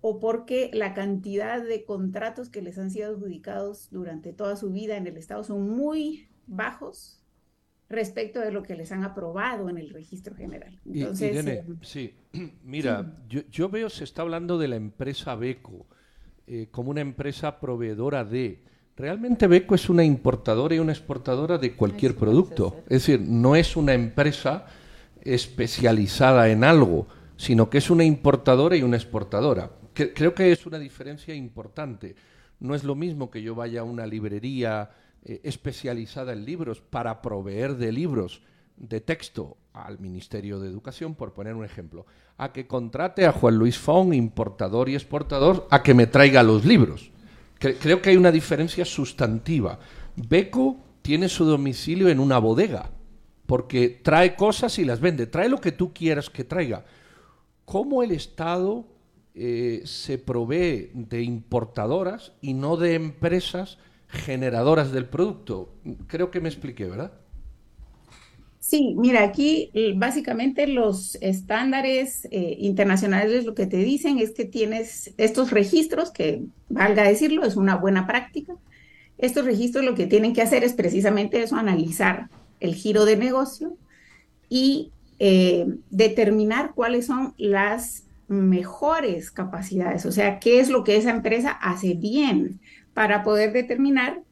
o 0.00 0.20
porque 0.20 0.70
la 0.72 0.94
cantidad 0.94 1.62
de 1.62 1.84
contratos 1.84 2.50
que 2.50 2.62
les 2.62 2.78
han 2.78 2.90
sido 2.90 3.12
adjudicados 3.12 3.88
durante 3.90 4.32
toda 4.32 4.56
su 4.56 4.70
vida 4.70 4.96
en 4.96 5.06
el 5.06 5.16
Estado 5.16 5.44
son 5.44 5.70
muy 5.70 6.28
bajos 6.46 7.22
respecto 7.88 8.40
de 8.40 8.52
lo 8.52 8.62
que 8.62 8.76
les 8.76 8.92
han 8.92 9.04
aprobado 9.04 9.68
en 9.68 9.78
el 9.78 9.90
registro 9.90 10.34
general. 10.34 10.78
Entonces, 10.84 11.46
eh, 11.46 11.64
sí, 11.82 12.14
mira, 12.64 13.14
yo, 13.28 13.68
veo 13.68 13.88
se 13.88 14.04
está 14.04 14.22
hablando 14.22 14.58
de 14.58 14.68
la 14.68 14.76
empresa 14.76 15.34
Beco 15.34 15.86
eh, 16.46 16.68
como 16.70 16.90
una 16.90 17.00
empresa 17.00 17.60
proveedora 17.60 18.24
de... 18.24 18.62
Realmente 18.96 19.46
Beco 19.46 19.76
es 19.76 19.88
una 19.88 20.02
importadora 20.02 20.74
y 20.74 20.80
una 20.80 20.92
exportadora 20.92 21.56
de 21.56 21.74
cualquier 21.74 22.16
producto. 22.16 22.82
Es 22.88 23.06
decir, 23.06 23.20
no 23.20 23.54
es 23.54 23.76
una 23.76 23.94
empresa 23.94 24.66
especializada 25.22 26.48
en 26.48 26.64
algo, 26.64 27.06
sino 27.36 27.70
que 27.70 27.78
es 27.78 27.90
una 27.90 28.02
importadora 28.02 28.76
y 28.76 28.82
una 28.82 28.96
exportadora 28.96 29.70
creo 30.06 30.34
que 30.34 30.52
es 30.52 30.66
una 30.66 30.78
diferencia 30.78 31.34
importante. 31.34 32.14
No 32.60 32.74
es 32.74 32.84
lo 32.84 32.94
mismo 32.94 33.30
que 33.30 33.42
yo 33.42 33.54
vaya 33.54 33.80
a 33.80 33.84
una 33.84 34.06
librería 34.06 34.90
eh, 35.28 35.40
especializada 35.44 36.32
en 36.32 36.46
libros 36.46 36.80
para 36.80 37.20
proveer 37.20 37.76
de 37.76 37.92
libros 37.92 38.40
de 38.78 39.02
texto 39.02 39.58
al 39.74 39.98
Ministerio 39.98 40.58
de 40.58 40.68
Educación, 40.68 41.14
por 41.14 41.34
poner 41.34 41.54
un 41.54 41.66
ejemplo, 41.66 42.06
a 42.38 42.50
que 42.50 42.66
contrate 42.66 43.26
a 43.26 43.32
Juan 43.32 43.58
Luis 43.58 43.78
Fong, 43.78 44.14
importador 44.14 44.88
y 44.88 44.94
exportador, 44.94 45.68
a 45.70 45.82
que 45.82 45.92
me 45.92 46.06
traiga 46.06 46.42
los 46.42 46.64
libros. 46.64 47.10
creo 47.58 48.00
que 48.00 48.08
hay 48.10 48.16
una 48.16 48.32
diferencia 48.32 48.86
sustantiva. 48.86 49.78
Beco 50.16 50.78
tiene 51.02 51.28
su 51.28 51.44
domicilio 51.44 52.08
en 52.08 52.20
una 52.20 52.38
bodega, 52.38 52.90
porque 53.44 54.00
trae 54.02 54.34
cosas 54.34 54.78
y 54.78 54.86
las 54.86 54.98
vende, 54.98 55.26
trae 55.26 55.50
lo 55.50 55.60
que 55.60 55.72
tú 55.72 55.92
quieras 55.92 56.30
que 56.30 56.44
traiga. 56.44 56.86
¿Cómo 57.66 58.02
el 58.02 58.12
Estado 58.12 58.86
eh, 59.34 59.82
se 59.84 60.16
provee 60.16 60.90
de 60.94 61.22
importadoras 61.22 62.32
y 62.40 62.54
no 62.54 62.78
de 62.78 62.94
empresas 62.94 63.76
generadoras 64.08 64.92
del 64.92 65.06
producto. 65.06 65.74
Creo 66.06 66.30
que 66.30 66.40
me 66.40 66.48
expliqué, 66.48 66.86
¿verdad? 66.86 67.12
Sí, 68.60 68.94
mira, 68.98 69.22
aquí 69.22 69.70
básicamente 69.96 70.66
los 70.66 71.16
estándares 71.22 72.26
eh, 72.30 72.56
internacionales 72.58 73.46
lo 73.46 73.54
que 73.54 73.66
te 73.66 73.78
dicen 73.78 74.18
es 74.18 74.32
que 74.32 74.44
tienes 74.44 75.14
estos 75.16 75.52
registros, 75.52 76.10
que 76.10 76.42
valga 76.68 77.04
decirlo, 77.04 77.44
es 77.44 77.56
una 77.56 77.76
buena 77.76 78.06
práctica. 78.06 78.54
Estos 79.16 79.44
registros 79.44 79.84
lo 79.84 79.94
que 79.94 80.06
tienen 80.06 80.34
que 80.34 80.42
hacer 80.42 80.64
es 80.64 80.74
precisamente 80.74 81.42
eso, 81.42 81.56
analizar 81.56 82.28
el 82.60 82.74
giro 82.74 83.04
de 83.04 83.16
negocio 83.16 83.76
y 84.48 84.92
eh, 85.18 85.66
determinar 85.90 86.72
cuáles 86.74 87.06
son 87.06 87.34
las 87.38 88.04
mejores 88.28 89.30
capacidades, 89.30 90.04
o 90.04 90.12
sea, 90.12 90.38
qué 90.38 90.60
es 90.60 90.68
lo 90.68 90.84
que 90.84 90.96
esa 90.96 91.10
empresa 91.10 91.50
hace 91.50 91.94
bien 91.94 92.60
para 92.98 93.22
poder 93.22 93.52
determinar 93.52 94.24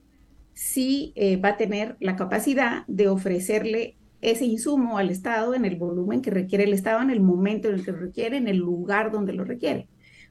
si 0.53 1.13
eh, 1.15 1.37
va 1.37 1.51
a 1.51 1.57
tener 1.57 1.97
la 2.01 2.17
capacidad 2.17 2.85
de 2.89 3.07
ofrecerle 3.07 3.97
ese 4.21 4.45
insumo 4.45 4.99
al 4.99 5.11
Estado 5.11 5.55
en 5.55 5.65
el 5.65 5.77
volumen 5.77 6.21
que 6.21 6.33
requiere 6.33 6.65
el 6.65 6.73
Estado, 6.73 7.01
en 7.01 7.11
el 7.11 7.21
momento 7.21 7.69
en 7.69 7.77
el 7.77 7.85
que 7.85 7.93
lo 7.93 7.99
requiere, 7.99 8.39
en 8.39 8.49
el 8.49 8.57
lugar 8.57 9.13
donde 9.13 9.35
lo 9.35 9.45
requiere. 9.45 9.87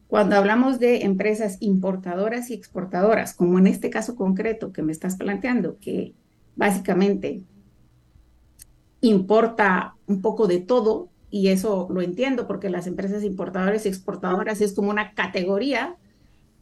Cuando 0.07 0.35
hablamos 0.35 0.79
de 0.79 1.03
empresas 1.03 1.55
importadoras 1.61 2.49
y 2.49 2.55
exportadoras, 2.55 3.33
como 3.33 3.57
en 3.57 3.67
este 3.67 3.89
caso 3.89 4.17
concreto 4.17 4.73
que 4.73 4.83
me 4.83 4.91
estás 4.91 5.15
planteando, 5.15 5.77
que 5.79 6.13
básicamente 6.57 7.41
importa 8.99 9.95
un 10.07 10.21
poco 10.21 10.47
de 10.47 10.59
todo, 10.59 11.07
y 11.29 11.47
eso 11.47 11.87
lo 11.89 12.01
entiendo 12.01 12.47
porque 12.47 12.69
las 12.69 12.85
empresas 12.85 13.23
importadoras 13.23 13.85
y 13.85 13.87
exportadoras 13.87 14.59
es 14.59 14.73
como 14.73 14.89
una 14.89 15.13
categoría 15.13 15.95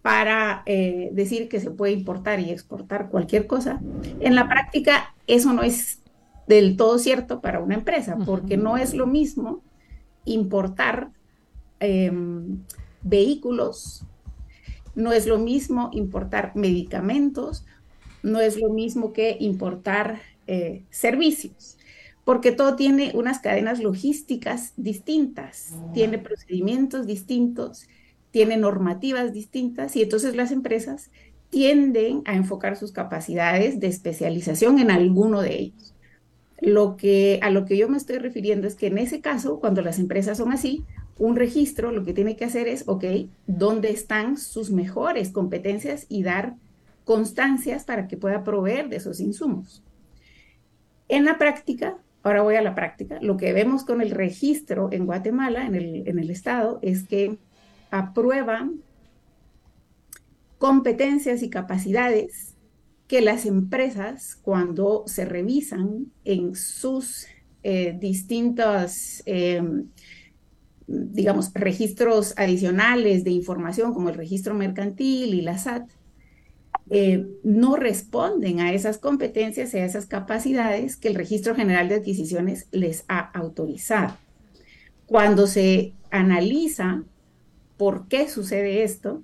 para 0.03 0.63
eh, 0.65 1.10
decir 1.13 1.50
que 1.50 1.60
se 1.60 1.72
puede 1.72 1.93
importar 1.93 2.39
y 2.39 2.51
exportar 2.51 3.10
cualquier 3.10 3.48
cosa. 3.48 3.81
En 4.19 4.36
la 4.36 4.48
práctica, 4.48 5.15
eso 5.25 5.53
no 5.53 5.63
es 5.63 6.01
del 6.45 6.75
todo 6.75 7.00
cierto 7.00 7.41
para 7.41 7.62
una 7.62 7.75
empresa, 7.75 8.17
porque 8.25 8.57
no 8.57 8.77
es 8.77 8.93
lo 8.93 9.07
mismo 9.07 9.63
importar 10.25 11.12
em, 11.79 12.60
vehículos, 13.01 14.05
no 14.93 15.13
es 15.13 15.25
lo 15.25 15.39
mismo 15.39 15.89
importar 15.93 16.51
medicamentos, 16.53 17.65
no 18.24 18.41
es 18.41 18.60
lo 18.60 18.69
mismo 18.69 19.13
que 19.13 19.38
importar 19.39 20.19
eh, 20.48 20.83
servicios 20.91 21.77
porque 22.25 22.53
todo 22.53 22.75
tiene 22.75 23.12
unas 23.15 23.39
cadenas 23.39 23.79
logísticas 23.79 24.74
distintas, 24.77 25.74
tiene 25.93 26.17
procedimientos 26.19 27.05
distintos, 27.05 27.88
tiene 28.33 28.57
normativas 28.57 29.31
distintas 29.31 29.95
y 29.95 30.01
entonces 30.01 30.35
las 30.35 30.51
empresas 30.51 31.11
tienden 31.51 32.23
a 32.25 32.33
enfocar 32.33 32.75
sus 32.75 32.91
capacidades 32.91 33.79
de 33.79 33.85
especialización 33.85 34.79
en 34.79 34.89
alguno 34.89 35.39
de 35.41 35.55
ellos. 35.55 35.93
Lo 36.59 36.97
que, 36.97 37.37
a 37.43 37.51
lo 37.51 37.65
que 37.65 37.77
yo 37.77 37.87
me 37.89 37.97
estoy 37.97 38.17
refiriendo 38.17 38.65
es 38.67 38.73
que 38.73 38.87
en 38.87 38.97
ese 38.97 39.21
caso, 39.21 39.59
cuando 39.59 39.83
las 39.83 39.99
empresas 39.99 40.39
son 40.39 40.51
así, 40.51 40.83
un 41.19 41.35
registro 41.35 41.91
lo 41.91 42.03
que 42.03 42.13
tiene 42.13 42.35
que 42.35 42.45
hacer 42.45 42.67
es, 42.67 42.85
ok, 42.87 43.05
¿dónde 43.45 43.91
están 43.91 44.37
sus 44.37 44.71
mejores 44.71 45.29
competencias 45.29 46.07
y 46.09 46.23
dar 46.23 46.55
constancias 47.05 47.83
para 47.83 48.07
que 48.07 48.17
pueda 48.17 48.43
proveer 48.43 48.89
de 48.89 48.95
esos 48.95 49.19
insumos? 49.19 49.83
En 51.07 51.23
la 51.23 51.37
práctica, 51.37 51.97
Ahora 52.25 52.41
voy 52.41 52.55
a 52.55 52.61
la 52.61 52.73
práctica. 52.73 53.19
Lo 53.21 53.35
que 53.35 53.51
vemos 53.51 53.83
con 53.83 53.99
el 53.99 54.09
registro 54.09 54.87
en 54.93 55.05
Guatemala, 55.05 55.65
en 55.65 55.75
el, 55.75 56.07
en 56.07 56.19
el 56.19 56.29
Estado, 56.29 56.79
es 56.81 57.03
que 57.03 57.37
aprueban 57.93 58.81
competencias 60.57 61.43
y 61.43 61.50
capacidades 61.51 62.55
que 63.07 63.21
las 63.21 63.45
empresas, 63.45 64.35
cuando 64.41 65.03
se 65.05 65.25
revisan 65.25 66.12
en 66.23 66.55
sus 66.55 67.27
eh, 67.62 67.95
distintos, 68.00 69.21
em, 69.27 69.89
digamos, 70.88 71.51
registros 71.53 72.33
adicionales 72.35 73.23
de 73.23 73.29
información, 73.29 73.93
como 73.93 74.09
el 74.09 74.15
registro 74.15 74.55
mercantil 74.55 75.35
y 75.35 75.41
la 75.41 75.59
SAT, 75.59 75.88
eh, 76.89 77.27
no 77.43 77.75
responden 77.75 78.59
a 78.59 78.73
esas 78.73 78.97
competencias 78.97 79.71
y 79.73 79.77
a 79.77 79.85
esas 79.85 80.07
capacidades 80.07 80.97
que 80.97 81.09
el 81.09 81.15
Registro 81.15 81.53
General 81.53 81.88
de 81.88 81.95
Adquisiciones 81.95 82.67
les 82.71 83.05
ha 83.07 83.19
autorizado. 83.19 84.17
Cuando 85.05 85.45
se 85.45 85.93
analiza 86.09 87.03
por 87.83 88.07
qué 88.07 88.29
sucede 88.29 88.83
esto, 88.83 89.23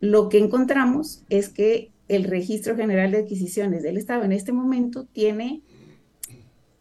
lo 0.00 0.30
que 0.30 0.38
encontramos 0.38 1.22
es 1.28 1.50
que 1.50 1.92
el 2.08 2.24
Registro 2.24 2.76
General 2.76 3.10
de 3.10 3.18
Adquisiciones 3.18 3.82
del 3.82 3.98
Estado 3.98 4.24
en 4.24 4.32
este 4.32 4.52
momento 4.52 5.04
tiene 5.04 5.60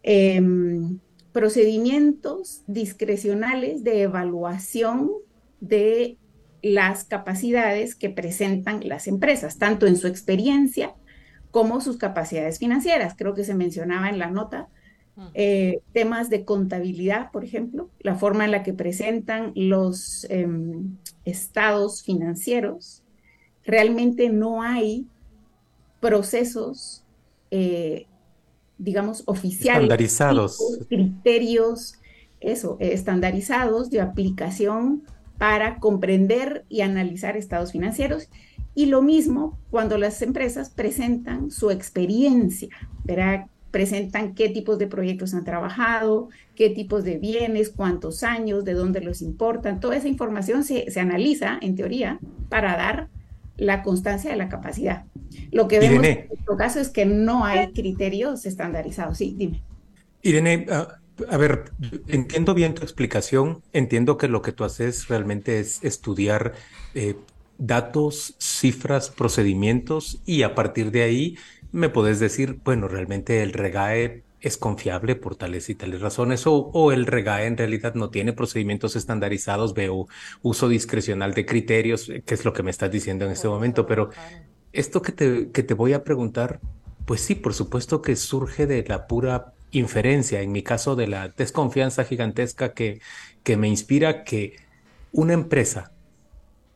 em, 0.02 1.00
procedimientos 1.34 2.62
discrecionales 2.68 3.84
de 3.84 4.04
evaluación 4.04 5.12
de 5.60 6.18
las 6.62 7.04
capacidades 7.04 7.96
que 7.96 8.10
presentan 8.10 8.88
las 8.88 9.08
empresas, 9.08 9.58
tanto 9.58 9.88
en 9.88 9.98
su 9.98 10.08
experiencia 10.08 10.94
como 11.52 11.82
sus 11.82 11.98
capacidades 11.98 12.60
financieras. 12.60 13.14
Creo 13.18 13.34
que 13.34 13.44
se 13.44 13.56
mencionaba 13.56 14.08
en 14.08 14.20
la 14.20 14.32
nota 14.32 14.70
eh, 15.36 15.80
temas 15.94 16.30
de 16.30 16.44
contabilidad, 16.44 17.32
por 17.32 17.44
ejemplo, 17.44 17.90
la 18.00 18.16
forma 18.16 18.46
en 18.46 18.52
la 18.52 18.64
que 18.64 18.74
presentan 18.74 19.52
los 19.56 20.26
em, 20.30 20.98
estados 21.24 22.02
financieros. 22.02 23.04
Realmente 23.64 24.30
no 24.30 24.64
hay 24.64 25.06
procesos, 26.00 27.04
eh, 27.52 28.08
digamos, 28.78 29.24
oficiales. 29.28 29.84
Estandarizados. 29.84 30.60
Criterios, 30.90 31.96
eso, 32.40 32.78
estandarizados 32.80 33.90
de 33.90 34.02
aplicación 34.02 35.04
para 35.38 35.80
comprender 35.80 36.66
y 36.70 36.82
analizar 36.82 37.38
estados 37.38 37.72
financieros. 37.72 38.30
Y 38.76 38.88
lo 38.88 39.02
mismo 39.02 39.60
cuando 39.70 39.98
las 39.98 40.22
empresas 40.24 40.72
presentan 40.72 41.52
su 41.52 41.70
experiencia, 41.70 42.70
presentan 43.74 44.36
qué 44.36 44.50
tipos 44.50 44.78
de 44.78 44.86
proyectos 44.86 45.34
han 45.34 45.44
trabajado, 45.44 46.30
qué 46.54 46.70
tipos 46.70 47.04
de 47.04 47.18
bienes, 47.18 47.70
cuántos 47.70 48.22
años, 48.22 48.64
de 48.64 48.74
dónde 48.74 49.02
los 49.02 49.24
importan. 49.24 49.80
Toda 49.80 49.96
esa 49.96 50.08
información 50.08 50.64
se, 50.64 50.92
se 50.92 51.00
analiza, 51.00 51.58
en 51.60 51.76
teoría, 51.76 52.20
para 52.50 52.78
dar 52.78 53.10
la 53.58 53.82
constancia 53.82 54.30
de 54.30 54.38
la 54.38 54.48
capacidad. 54.48 55.06
Lo 55.52 55.68
que 55.68 55.80
vemos 55.80 56.06
en 56.06 56.28
nuestro 56.28 56.56
caso 56.56 56.80
es 56.80 56.90
que 56.90 57.08
no 57.08 57.46
hay 57.46 57.74
criterios 57.74 58.46
estandarizados. 58.46 59.18
Sí, 59.18 59.34
dime. 59.36 59.64
Irene, 60.22 60.68
ah, 60.70 61.00
a 61.28 61.38
ver, 61.38 61.72
entiendo 62.08 62.54
bien 62.54 62.76
tu 62.76 62.84
explicación, 62.84 63.64
entiendo 63.74 64.20
que 64.20 64.28
lo 64.28 64.44
que 64.44 64.52
tú 64.52 64.66
haces 64.66 65.08
realmente 65.08 65.60
es 65.60 65.84
estudiar 65.84 66.54
eh, 66.94 67.16
datos, 67.58 68.36
cifras, 68.38 69.10
procedimientos 69.10 70.22
y 70.28 70.44
a 70.44 70.54
partir 70.54 70.92
de 70.92 71.02
ahí 71.02 71.38
me 71.74 71.90
puedes 71.90 72.20
decir, 72.20 72.60
bueno, 72.64 72.88
realmente 72.88 73.42
el 73.42 73.52
REGAE 73.52 74.24
es 74.42 74.58
confiable 74.58 75.16
por 75.16 75.36
tales 75.36 75.70
y 75.70 75.76
tales 75.76 76.02
razones 76.02 76.46
o, 76.46 76.54
o, 76.54 76.92
el 76.92 77.08
REGAE 77.08 77.48
en 77.48 77.58
realidad 77.58 77.96
no 77.96 78.10
tiene 78.10 78.32
procedimientos 78.32 78.96
estandarizados, 78.96 79.74
veo 79.74 80.08
uso 80.44 80.70
discrecional 80.70 81.34
de 81.34 81.46
criterios, 81.46 82.12
que 82.26 82.34
es 82.34 82.46
lo 82.46 82.54
que 82.54 82.62
me 82.62 82.70
estás 82.70 82.92
diciendo 82.92 83.26
en 83.26 83.32
este 83.32 83.48
momento, 83.48 83.88
pero 83.88 84.12
esto 84.72 85.02
que 85.02 85.14
te, 85.14 85.50
que 85.52 85.64
te 85.64 85.74
voy 85.74 85.94
a 85.94 86.04
preguntar, 86.04 86.60
pues 87.06 87.22
sí, 87.22 87.36
por 87.36 87.56
supuesto 87.56 88.02
que 88.02 88.16
surge 88.16 88.68
de 88.68 88.84
la 88.88 89.08
pura 89.08 89.54
inferencia, 89.72 90.42
en 90.42 90.52
mi 90.52 90.62
caso 90.62 90.96
de 90.96 91.08
la 91.08 91.30
desconfianza 91.30 92.04
gigantesca 92.04 92.74
que, 92.74 93.02
que 93.44 93.58
me 93.58 93.68
inspira 93.68 94.24
que 94.24 94.58
una 95.12 95.34
empresa 95.34 95.92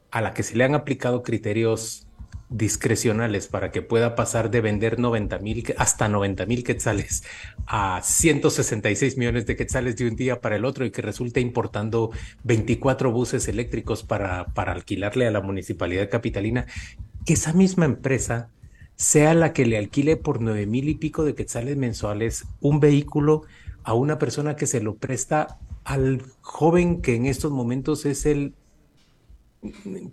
a 0.09 0.21
la 0.21 0.33
que 0.33 0.41
se 0.41 0.55
le 0.55 0.63
han 0.63 0.73
aplicado 0.73 1.21
criterios 1.21 2.06
discrecionales 2.49 3.47
para 3.47 3.71
que 3.71 3.81
pueda 3.81 4.15
pasar 4.15 4.49
de 4.49 4.61
vender 4.61 4.99
90 4.99 5.39
mil 5.39 5.73
hasta 5.77 6.07
90 6.07 6.45
mil 6.45 6.63
quetzales 6.63 7.23
a 7.65 8.01
166 8.01 9.17
millones 9.17 9.45
de 9.45 9.55
quetzales 9.55 9.97
de 9.97 10.07
un 10.07 10.15
día 10.15 10.39
para 10.39 10.55
el 10.55 10.63
otro 10.63 10.85
y 10.85 10.91
que 10.91 11.01
resulte 11.01 11.41
importando 11.41 12.11
24 12.43 13.11
buses 13.11 13.47
eléctricos 13.47 14.03
para, 14.03 14.45
para 14.53 14.71
alquilarle 14.71 15.27
a 15.27 15.31
la 15.31 15.41
municipalidad 15.41 16.09
capitalina, 16.09 16.65
que 17.25 17.33
esa 17.33 17.51
misma 17.51 17.85
empresa 17.85 18.49
sea 18.95 19.33
la 19.33 19.53
que 19.53 19.65
le 19.65 19.77
alquile 19.77 20.17
por 20.17 20.41
nueve 20.41 20.65
mil 20.65 20.89
y 20.89 20.95
pico 20.95 21.23
de 21.23 21.35
quetzales 21.35 21.77
mensuales 21.77 22.45
un 22.61 22.79
vehículo 22.79 23.43
a 23.83 23.93
una 23.93 24.17
persona 24.17 24.55
que 24.55 24.67
se 24.67 24.81
lo 24.81 24.95
presta 24.95 25.59
al 25.83 26.23
joven 26.41 27.01
que 27.01 27.15
en 27.15 27.25
estos 27.25 27.51
momentos 27.51 28.05
es 28.05 28.25
el 28.25 28.53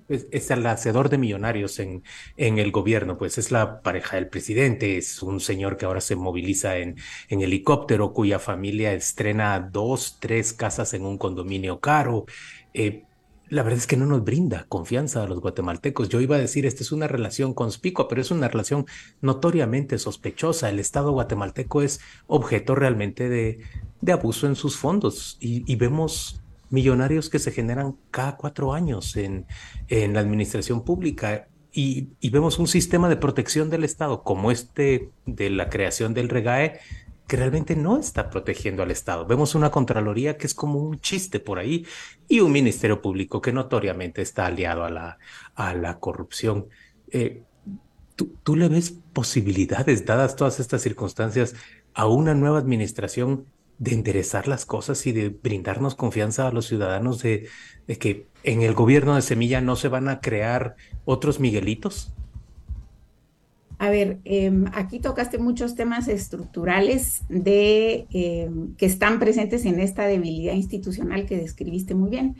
es, 0.08 0.50
el 0.50 0.66
hacedor 0.66 1.08
de 1.08 1.18
millonarios 1.18 1.78
en, 1.78 2.02
en 2.36 2.58
el 2.58 2.72
gobierno, 2.72 3.18
pues 3.18 3.38
es 3.38 3.50
la 3.50 3.82
pareja 3.82 4.16
del 4.16 4.28
presidente, 4.28 4.96
es 4.96 5.22
un 5.22 5.40
señor 5.40 5.76
que 5.76 5.86
ahora 5.86 6.00
se 6.00 6.16
moviliza 6.16 6.78
en, 6.78 6.96
en 7.28 7.40
helicóptero, 7.40 8.12
cuya 8.12 8.38
familia 8.38 8.92
estrena 8.92 9.60
dos, 9.60 10.18
tres 10.20 10.52
casas 10.52 10.94
en 10.94 11.04
un 11.04 11.18
condominio 11.18 11.80
caro. 11.80 12.26
Eh, 12.72 13.04
la 13.48 13.62
verdad 13.62 13.78
es 13.78 13.86
que 13.86 13.96
no 13.96 14.06
nos 14.06 14.24
brinda 14.24 14.64
confianza 14.68 15.22
a 15.22 15.26
los 15.26 15.40
guatemaltecos. 15.40 16.08
Yo 16.08 16.20
iba 16.20 16.36
a 16.36 16.40
decir, 16.40 16.64
esta 16.66 16.82
es 16.82 16.92
una 16.92 17.06
relación 17.06 17.52
conspicua, 17.54 18.08
pero 18.08 18.20
es 18.20 18.30
una 18.30 18.48
relación 18.48 18.86
notoriamente 19.20 19.98
sospechosa. 19.98 20.70
El 20.70 20.80
Estado 20.80 21.12
guatemalteco 21.12 21.82
es 21.82 22.00
objeto 22.26 22.74
realmente 22.74 23.28
de, 23.28 23.60
de 24.00 24.12
abuso 24.12 24.46
en 24.46 24.56
sus 24.56 24.76
fondos 24.76 25.36
y, 25.40 25.70
y, 25.70 25.76
vemos 25.76 26.40
millonarios 26.70 27.30
que 27.30 27.38
se 27.38 27.52
generan 27.52 27.96
cada 28.10 28.36
cuatro 28.36 28.72
años 28.72 29.16
en, 29.16 29.46
en 29.88 30.14
la 30.14 30.20
administración 30.20 30.84
pública. 30.84 31.48
Y, 31.72 32.10
y 32.20 32.30
vemos 32.30 32.58
un 32.58 32.68
sistema 32.68 33.08
de 33.08 33.16
protección 33.16 33.68
del 33.70 33.84
Estado 33.84 34.22
como 34.22 34.50
este 34.50 35.10
de 35.26 35.50
la 35.50 35.68
creación 35.68 36.14
del 36.14 36.28
REGAE, 36.28 36.78
que 37.26 37.36
realmente 37.36 37.74
no 37.74 37.98
está 37.98 38.28
protegiendo 38.30 38.82
al 38.82 38.90
Estado. 38.90 39.26
Vemos 39.26 39.54
una 39.54 39.70
Contraloría 39.70 40.36
que 40.36 40.46
es 40.46 40.54
como 40.54 40.78
un 40.78 41.00
chiste 41.00 41.40
por 41.40 41.58
ahí 41.58 41.86
y 42.28 42.40
un 42.40 42.52
Ministerio 42.52 43.00
Público 43.00 43.40
que 43.40 43.52
notoriamente 43.52 44.20
está 44.20 44.46
aliado 44.46 44.84
a 44.84 44.90
la, 44.90 45.18
a 45.54 45.74
la 45.74 45.98
corrupción. 45.98 46.66
Eh, 47.10 47.42
¿tú, 48.14 48.36
¿Tú 48.42 48.56
le 48.56 48.68
ves 48.68 48.94
posibilidades, 49.12 50.04
dadas 50.04 50.36
todas 50.36 50.60
estas 50.60 50.82
circunstancias, 50.82 51.54
a 51.94 52.06
una 52.06 52.34
nueva 52.34 52.58
administración 52.58 53.46
de 53.78 53.92
enderezar 53.92 54.48
las 54.48 54.64
cosas 54.64 55.06
y 55.06 55.12
de 55.12 55.28
brindarnos 55.28 55.94
confianza 55.94 56.46
a 56.46 56.52
los 56.52 56.66
ciudadanos 56.66 57.22
de, 57.22 57.48
de 57.86 57.98
que 57.98 58.26
en 58.44 58.62
el 58.62 58.74
gobierno 58.74 59.14
de 59.14 59.22
Semilla 59.22 59.60
no 59.60 59.76
se 59.76 59.88
van 59.88 60.08
a 60.08 60.20
crear 60.20 60.76
otros 61.04 61.40
Miguelitos? 61.40 62.12
A 63.78 63.90
ver, 63.90 64.18
eh, 64.24 64.52
aquí 64.72 65.00
tocaste 65.00 65.38
muchos 65.38 65.74
temas 65.74 66.08
estructurales 66.08 67.22
de, 67.28 68.06
eh, 68.12 68.50
que 68.78 68.86
están 68.86 69.18
presentes 69.18 69.64
en 69.64 69.80
esta 69.80 70.04
debilidad 70.04 70.54
institucional 70.54 71.26
que 71.26 71.36
describiste 71.36 71.94
muy 71.94 72.10
bien. 72.10 72.36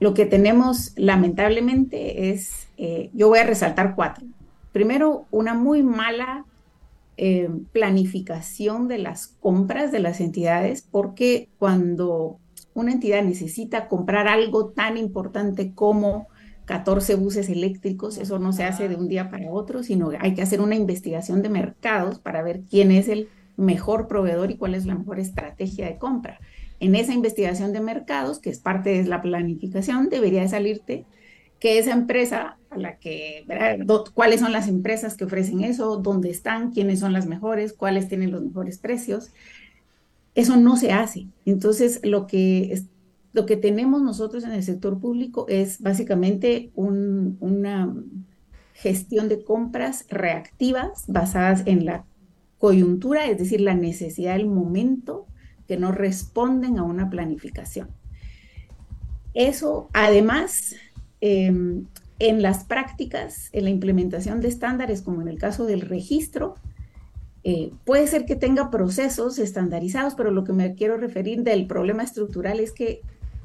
Lo 0.00 0.12
que 0.12 0.26
tenemos 0.26 0.92
lamentablemente 0.96 2.30
es, 2.30 2.68
eh, 2.78 3.10
yo 3.14 3.28
voy 3.28 3.38
a 3.38 3.44
resaltar 3.44 3.94
cuatro. 3.94 4.26
Primero, 4.72 5.26
una 5.30 5.54
muy 5.54 5.82
mala 5.82 6.44
planificación 7.72 8.88
de 8.88 8.98
las 8.98 9.26
compras 9.26 9.92
de 9.92 10.00
las 10.00 10.20
entidades, 10.20 10.86
porque 10.90 11.48
cuando 11.58 12.38
una 12.72 12.92
entidad 12.92 13.22
necesita 13.22 13.88
comprar 13.88 14.26
algo 14.28 14.70
tan 14.70 14.96
importante 14.96 15.74
como 15.74 16.28
14 16.64 17.16
buses 17.16 17.48
eléctricos, 17.48 18.16
eso 18.16 18.38
no 18.38 18.52
se 18.52 18.64
hace 18.64 18.88
de 18.88 18.96
un 18.96 19.08
día 19.08 19.30
para 19.30 19.50
otro, 19.50 19.82
sino 19.82 20.10
hay 20.18 20.34
que 20.34 20.42
hacer 20.42 20.60
una 20.60 20.76
investigación 20.76 21.42
de 21.42 21.48
mercados 21.48 22.20
para 22.20 22.42
ver 22.42 22.62
quién 22.70 22.90
es 22.92 23.08
el 23.08 23.28
mejor 23.56 24.08
proveedor 24.08 24.50
y 24.50 24.56
cuál 24.56 24.74
es 24.74 24.86
la 24.86 24.94
mejor 24.94 25.18
estrategia 25.18 25.86
de 25.86 25.98
compra. 25.98 26.38
En 26.78 26.94
esa 26.94 27.12
investigación 27.12 27.72
de 27.72 27.80
mercados, 27.80 28.38
que 28.38 28.50
es 28.50 28.60
parte 28.60 28.90
de 28.90 29.04
la 29.04 29.20
planificación, 29.20 30.08
debería 30.08 30.42
de 30.42 30.48
salirte 30.48 31.04
que 31.60 31.78
esa 31.78 31.92
empresa 31.92 32.56
a 32.70 32.78
la 32.78 32.96
que, 32.98 33.44
cuáles 34.14 34.40
son 34.40 34.52
las 34.52 34.66
empresas 34.66 35.16
que 35.16 35.24
ofrecen 35.24 35.62
eso, 35.62 35.98
dónde 35.98 36.30
están, 36.30 36.72
quiénes 36.72 37.00
son 37.00 37.12
las 37.12 37.26
mejores, 37.26 37.72
cuáles 37.72 38.08
tienen 38.08 38.32
los 38.32 38.42
mejores 38.42 38.78
precios. 38.78 39.30
Eso 40.34 40.56
no 40.56 40.76
se 40.76 40.92
hace. 40.92 41.26
Entonces, 41.44 42.00
lo 42.02 42.26
que 42.26 42.82
lo 43.32 43.46
que 43.46 43.56
tenemos 43.56 44.02
nosotros 44.02 44.44
en 44.44 44.52
el 44.52 44.62
sector 44.62 44.98
público 44.98 45.46
es 45.48 45.80
básicamente 45.80 46.70
una 46.74 47.94
gestión 48.74 49.28
de 49.28 49.44
compras 49.44 50.06
reactivas 50.08 51.04
basadas 51.06 51.62
en 51.66 51.84
la 51.84 52.04
coyuntura, 52.58 53.26
es 53.26 53.38
decir, 53.38 53.60
la 53.60 53.74
necesidad 53.74 54.36
del 54.36 54.46
momento, 54.46 55.26
que 55.68 55.76
no 55.76 55.92
responden 55.92 56.78
a 56.78 56.82
una 56.82 57.08
planificación. 57.08 57.88
Eso, 59.34 59.88
además, 59.92 60.74
em, 61.20 61.86
en 62.18 62.42
las 62.42 62.64
prácticas, 62.64 63.48
en 63.52 63.64
la 63.64 63.70
implementación 63.70 64.40
de 64.40 64.48
estándares, 64.48 65.02
como 65.02 65.22
en 65.22 65.28
el 65.28 65.38
caso 65.38 65.64
del 65.66 65.80
registro, 65.80 66.54
eh, 67.42 67.72
puede 67.84 68.06
ser 68.06 68.26
que 68.26 68.36
tenga 68.36 68.70
procesos 68.70 69.38
estandarizados, 69.38 70.14
pero 70.14 70.30
lo 70.30 70.44
que 70.44 70.52
me 70.52 70.74
quiero 70.74 70.98
referir 70.98 71.42
del 71.42 71.66
problema 71.66 72.02
estructural 72.02 72.60
es 72.60 72.72
que 72.72 73.00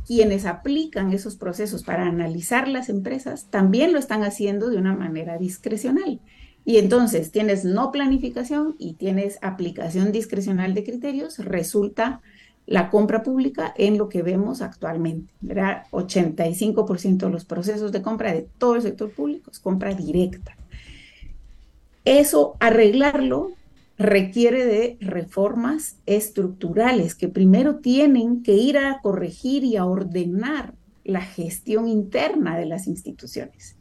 quienes 0.05 0.45
aplican 0.45 1.13
esos 1.13 1.35
procesos 1.35 1.83
para 1.83 2.05
analizar 2.05 2.67
las 2.67 2.89
empresas 2.89 3.47
también 3.49 3.93
lo 3.93 3.99
están 3.99 4.23
haciendo 4.23 4.69
de 4.69 4.77
una 4.77 4.95
manera 4.95 5.37
discrecional. 5.37 6.19
Y 6.65 6.77
entonces 6.77 7.31
tienes 7.31 7.63
no 7.63 7.91
planificación 7.91 8.75
y 8.77 8.93
tienes 8.93 9.37
aplicación 9.41 10.11
discrecional 10.11 10.73
de 10.73 10.83
criterios, 10.83 11.39
resulta 11.39 12.21
la 12.67 12.89
compra 12.89 13.23
pública 13.23 13.73
en 13.77 13.97
lo 13.97 14.09
que 14.09 14.23
vemos 14.23 14.61
actualmente. 14.61 15.33
¿verdad? 15.41 15.83
85% 15.91 17.17
de 17.17 17.29
los 17.29 17.45
procesos 17.45 17.91
de 17.91 18.01
compra 18.01 18.33
de 18.33 18.47
todo 18.57 18.75
el 18.75 18.81
sector 18.81 19.11
público 19.11 19.51
es 19.51 19.59
compra 19.59 19.93
directa. 19.93 20.55
Eso, 22.03 22.55
arreglarlo, 22.59 23.51
requiere 23.97 24.65
de 24.65 24.97
reformas 24.99 25.97
estructurales 26.05 27.15
que 27.15 27.29
primero 27.29 27.77
tienen 27.77 28.43
que 28.43 28.53
ir 28.53 28.77
a 28.77 28.99
corregir 29.01 29.63
y 29.63 29.77
a 29.77 29.85
ordenar 29.85 30.73
la 31.03 31.21
gestión 31.21 31.87
interna 31.87 32.57
de 32.57 32.65
las 32.65 32.87
instituciones. 32.87 33.75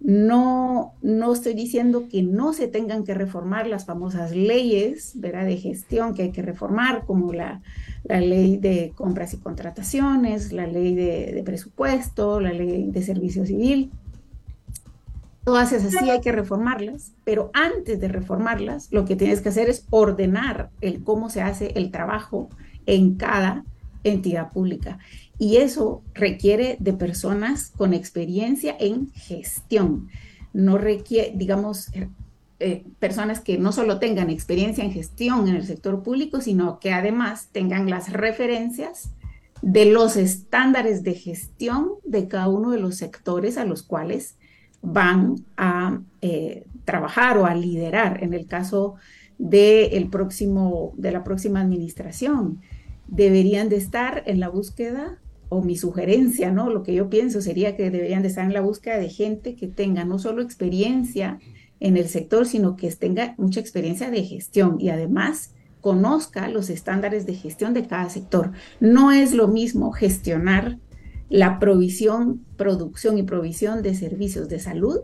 No, 0.00 0.92
no 1.00 1.32
estoy 1.32 1.54
diciendo 1.54 2.08
que 2.10 2.22
no 2.22 2.52
se 2.52 2.68
tengan 2.68 3.04
que 3.04 3.14
reformar 3.14 3.66
las 3.66 3.86
famosas 3.86 4.32
leyes 4.32 5.12
¿verdad? 5.14 5.46
de 5.46 5.56
gestión 5.56 6.14
que 6.14 6.24
hay 6.24 6.30
que 6.30 6.42
reformar, 6.42 7.04
como 7.06 7.32
la, 7.32 7.62
la 8.04 8.20
ley 8.20 8.58
de 8.58 8.92
compras 8.94 9.32
y 9.32 9.38
contrataciones, 9.38 10.52
la 10.52 10.66
ley 10.66 10.94
de, 10.94 11.42
presupuesto, 11.44 12.38
la 12.38 12.52
ley 12.52 12.90
de 12.90 13.02
servicio 13.02 13.46
civil, 13.46 13.90
Todas 15.44 15.72
esas 15.72 15.92
sí 15.92 16.08
hay 16.08 16.22
que 16.22 16.32
reformarlas, 16.32 17.12
pero 17.22 17.50
antes 17.52 18.00
de 18.00 18.08
reformarlas, 18.08 18.90
lo 18.90 19.04
que 19.04 19.14
tienes 19.14 19.42
que 19.42 19.50
hacer 19.50 19.68
es 19.68 19.86
ordenar 19.90 20.70
el 20.80 21.04
cómo 21.04 21.28
se 21.28 21.42
hace 21.42 21.72
el 21.74 21.90
trabajo 21.90 22.48
en 22.86 23.16
cada 23.16 23.62
entidad 24.04 24.52
pública. 24.52 24.98
Y 25.38 25.56
eso 25.56 26.02
requiere 26.14 26.76
de 26.80 26.92
personas 26.92 27.72
con 27.76 27.92
experiencia 27.92 28.76
en 28.78 29.10
gestión. 29.12 30.08
No 30.52 30.78
requiere, 30.78 31.32
digamos, 31.34 31.90
eh, 32.60 32.84
personas 33.00 33.40
que 33.40 33.58
no 33.58 33.72
solo 33.72 33.98
tengan 33.98 34.30
experiencia 34.30 34.84
en 34.84 34.92
gestión 34.92 35.48
en 35.48 35.56
el 35.56 35.66
sector 35.66 36.02
público, 36.02 36.40
sino 36.40 36.78
que 36.78 36.92
además 36.92 37.48
tengan 37.50 37.90
las 37.90 38.12
referencias 38.12 39.10
de 39.60 39.86
los 39.86 40.16
estándares 40.16 41.02
de 41.02 41.14
gestión 41.14 41.92
de 42.04 42.28
cada 42.28 42.48
uno 42.48 42.70
de 42.70 42.78
los 42.78 42.96
sectores 42.96 43.58
a 43.58 43.64
los 43.64 43.82
cuales 43.82 44.36
van 44.82 45.44
a 45.56 46.00
eh, 46.20 46.64
trabajar 46.84 47.38
o 47.38 47.46
a 47.46 47.54
liderar 47.54 48.22
en 48.22 48.34
el 48.34 48.46
caso 48.46 48.94
de, 49.38 49.86
el 49.96 50.08
próximo, 50.08 50.92
de 50.96 51.12
la 51.12 51.24
próxima 51.24 51.60
administración. 51.60 52.60
Deberían 53.08 53.68
de 53.68 53.76
estar 53.76 54.22
en 54.26 54.38
la 54.38 54.48
búsqueda, 54.48 55.18
o 55.54 55.62
mi 55.62 55.76
sugerencia, 55.76 56.50
¿no? 56.50 56.68
Lo 56.68 56.82
que 56.82 56.94
yo 56.94 57.08
pienso 57.08 57.40
sería 57.40 57.76
que 57.76 57.90
deberían 57.90 58.22
de 58.22 58.28
estar 58.28 58.44
en 58.44 58.52
la 58.52 58.60
búsqueda 58.60 58.98
de 58.98 59.08
gente 59.08 59.54
que 59.54 59.68
tenga 59.68 60.04
no 60.04 60.18
solo 60.18 60.42
experiencia 60.42 61.38
en 61.78 61.96
el 61.96 62.08
sector, 62.08 62.46
sino 62.46 62.76
que 62.76 62.90
tenga 62.90 63.34
mucha 63.38 63.60
experiencia 63.60 64.10
de 64.10 64.24
gestión 64.24 64.80
y 64.80 64.88
además 64.88 65.54
conozca 65.80 66.48
los 66.48 66.70
estándares 66.70 67.24
de 67.26 67.34
gestión 67.34 67.72
de 67.72 67.86
cada 67.86 68.08
sector. 68.10 68.52
No 68.80 69.12
es 69.12 69.32
lo 69.34 69.48
mismo 69.48 69.92
gestionar 69.92 70.78
la 71.28 71.58
provisión, 71.58 72.44
producción 72.56 73.16
y 73.18 73.22
provisión 73.22 73.82
de 73.82 73.94
servicios 73.94 74.48
de 74.48 74.58
salud 74.58 75.00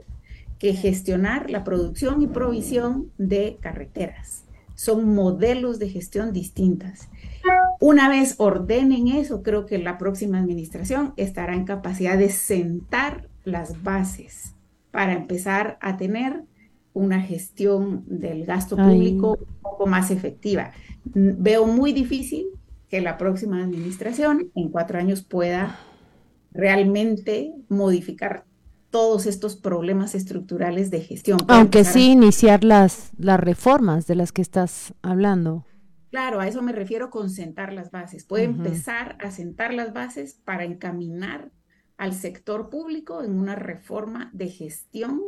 que 0.58 0.74
gestionar 0.74 1.50
la 1.50 1.64
producción 1.64 2.22
y 2.22 2.26
provisión 2.26 3.10
de 3.18 3.58
carreteras. 3.60 4.44
Son 4.74 5.14
modelos 5.14 5.78
de 5.78 5.90
gestión 5.90 6.32
distintas. 6.32 7.08
Una 7.80 8.10
vez 8.10 8.34
ordenen 8.36 9.08
eso, 9.08 9.42
creo 9.42 9.64
que 9.64 9.78
la 9.78 9.96
próxima 9.96 10.38
administración 10.38 11.14
estará 11.16 11.54
en 11.54 11.64
capacidad 11.64 12.18
de 12.18 12.28
sentar 12.28 13.30
las 13.42 13.82
bases 13.82 14.54
para 14.90 15.14
empezar 15.14 15.78
a 15.80 15.96
tener 15.96 16.44
una 16.92 17.22
gestión 17.22 18.04
del 18.06 18.44
gasto 18.44 18.76
público 18.76 19.38
un 19.40 19.62
poco 19.62 19.86
más 19.86 20.10
efectiva. 20.10 20.72
Veo 21.04 21.66
muy 21.66 21.94
difícil 21.94 22.48
que 22.90 23.00
la 23.00 23.16
próxima 23.16 23.62
administración 23.62 24.50
en 24.54 24.68
cuatro 24.68 24.98
años 24.98 25.22
pueda 25.22 25.78
realmente 26.52 27.54
modificar 27.70 28.44
todos 28.90 29.24
estos 29.24 29.56
problemas 29.56 30.14
estructurales 30.14 30.90
de 30.90 31.00
gestión. 31.00 31.38
Aunque 31.48 31.84
sí 31.84 32.10
iniciar 32.10 32.62
las, 32.62 33.10
las 33.16 33.40
reformas 33.40 34.06
de 34.06 34.16
las 34.16 34.32
que 34.32 34.42
estás 34.42 34.92
hablando. 35.00 35.64
Claro, 36.10 36.40
a 36.40 36.48
eso 36.48 36.60
me 36.60 36.72
refiero 36.72 37.08
con 37.10 37.30
sentar 37.30 37.72
las 37.72 37.90
bases. 37.92 38.24
Puede 38.24 38.44
empezar 38.44 39.16
a 39.20 39.30
sentar 39.30 39.72
las 39.72 39.92
bases 39.92 40.34
para 40.44 40.64
encaminar 40.64 41.50
al 41.96 42.14
sector 42.14 42.68
público 42.68 43.22
en 43.22 43.38
una 43.38 43.54
reforma 43.54 44.30
de 44.32 44.48
gestión 44.48 45.22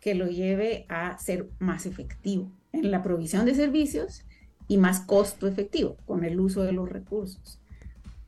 que 0.00 0.14
lo 0.14 0.26
lleve 0.26 0.86
a 0.88 1.16
ser 1.18 1.48
más 1.58 1.86
efectivo 1.86 2.50
en 2.72 2.90
la 2.90 3.02
provisión 3.02 3.44
de 3.44 3.54
servicios 3.54 4.24
y 4.66 4.76
más 4.76 5.00
costo 5.00 5.46
efectivo 5.46 5.96
con 6.04 6.24
el 6.24 6.40
uso 6.40 6.62
de 6.62 6.72
los 6.72 6.88
recursos. 6.88 7.60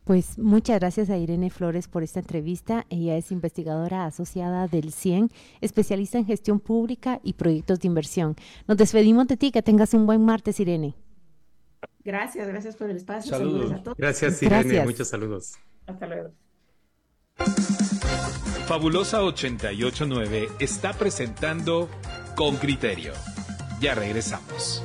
Pues 0.05 0.39
muchas 0.39 0.81
gracias 0.81 1.11
a 1.11 1.19
Irene 1.19 1.51
Flores 1.51 1.87
por 1.87 2.03
esta 2.03 2.21
entrevista. 2.21 2.87
Ella 2.89 3.17
es 3.17 3.31
investigadora 3.31 4.07
asociada 4.07 4.67
del 4.67 4.93
CIEN, 4.93 5.31
especialista 5.61 6.19
en 6.19 6.27
gestión 6.27 6.59
pública 6.59 7.21
y 7.23 7.35
proyectos 7.35 7.81
de 7.81 7.89
inversión. 7.89 8.35
Nos 8.67 8.77
despedimos 8.77 9.27
de 9.29 9.37
ti, 9.37 9.51
que 9.53 9.63
tengas 9.63 9.95
un 9.95 10.07
buen 10.07 10.25
martes, 10.25 10.59
Irene. 10.59 10.97
Gracias, 12.05 12.49
gracias 12.49 12.77
por 12.77 12.91
el 12.91 12.97
espacio. 12.97 13.31
Saludos. 13.31 13.73
a 13.73 13.83
todos. 13.83 13.99
Gracias, 13.99 14.43
Irene. 14.43 14.85
Muchos 14.85 15.09
saludos. 15.09 15.55
Hasta 15.87 16.07
luego. 16.07 16.31
Fabulosa 18.67 19.23
889 19.23 20.49
está 20.61 20.93
presentando 20.93 21.89
Con 22.37 22.57
Criterio. 22.57 23.13
Ya 23.81 23.95
regresamos. 23.95 24.83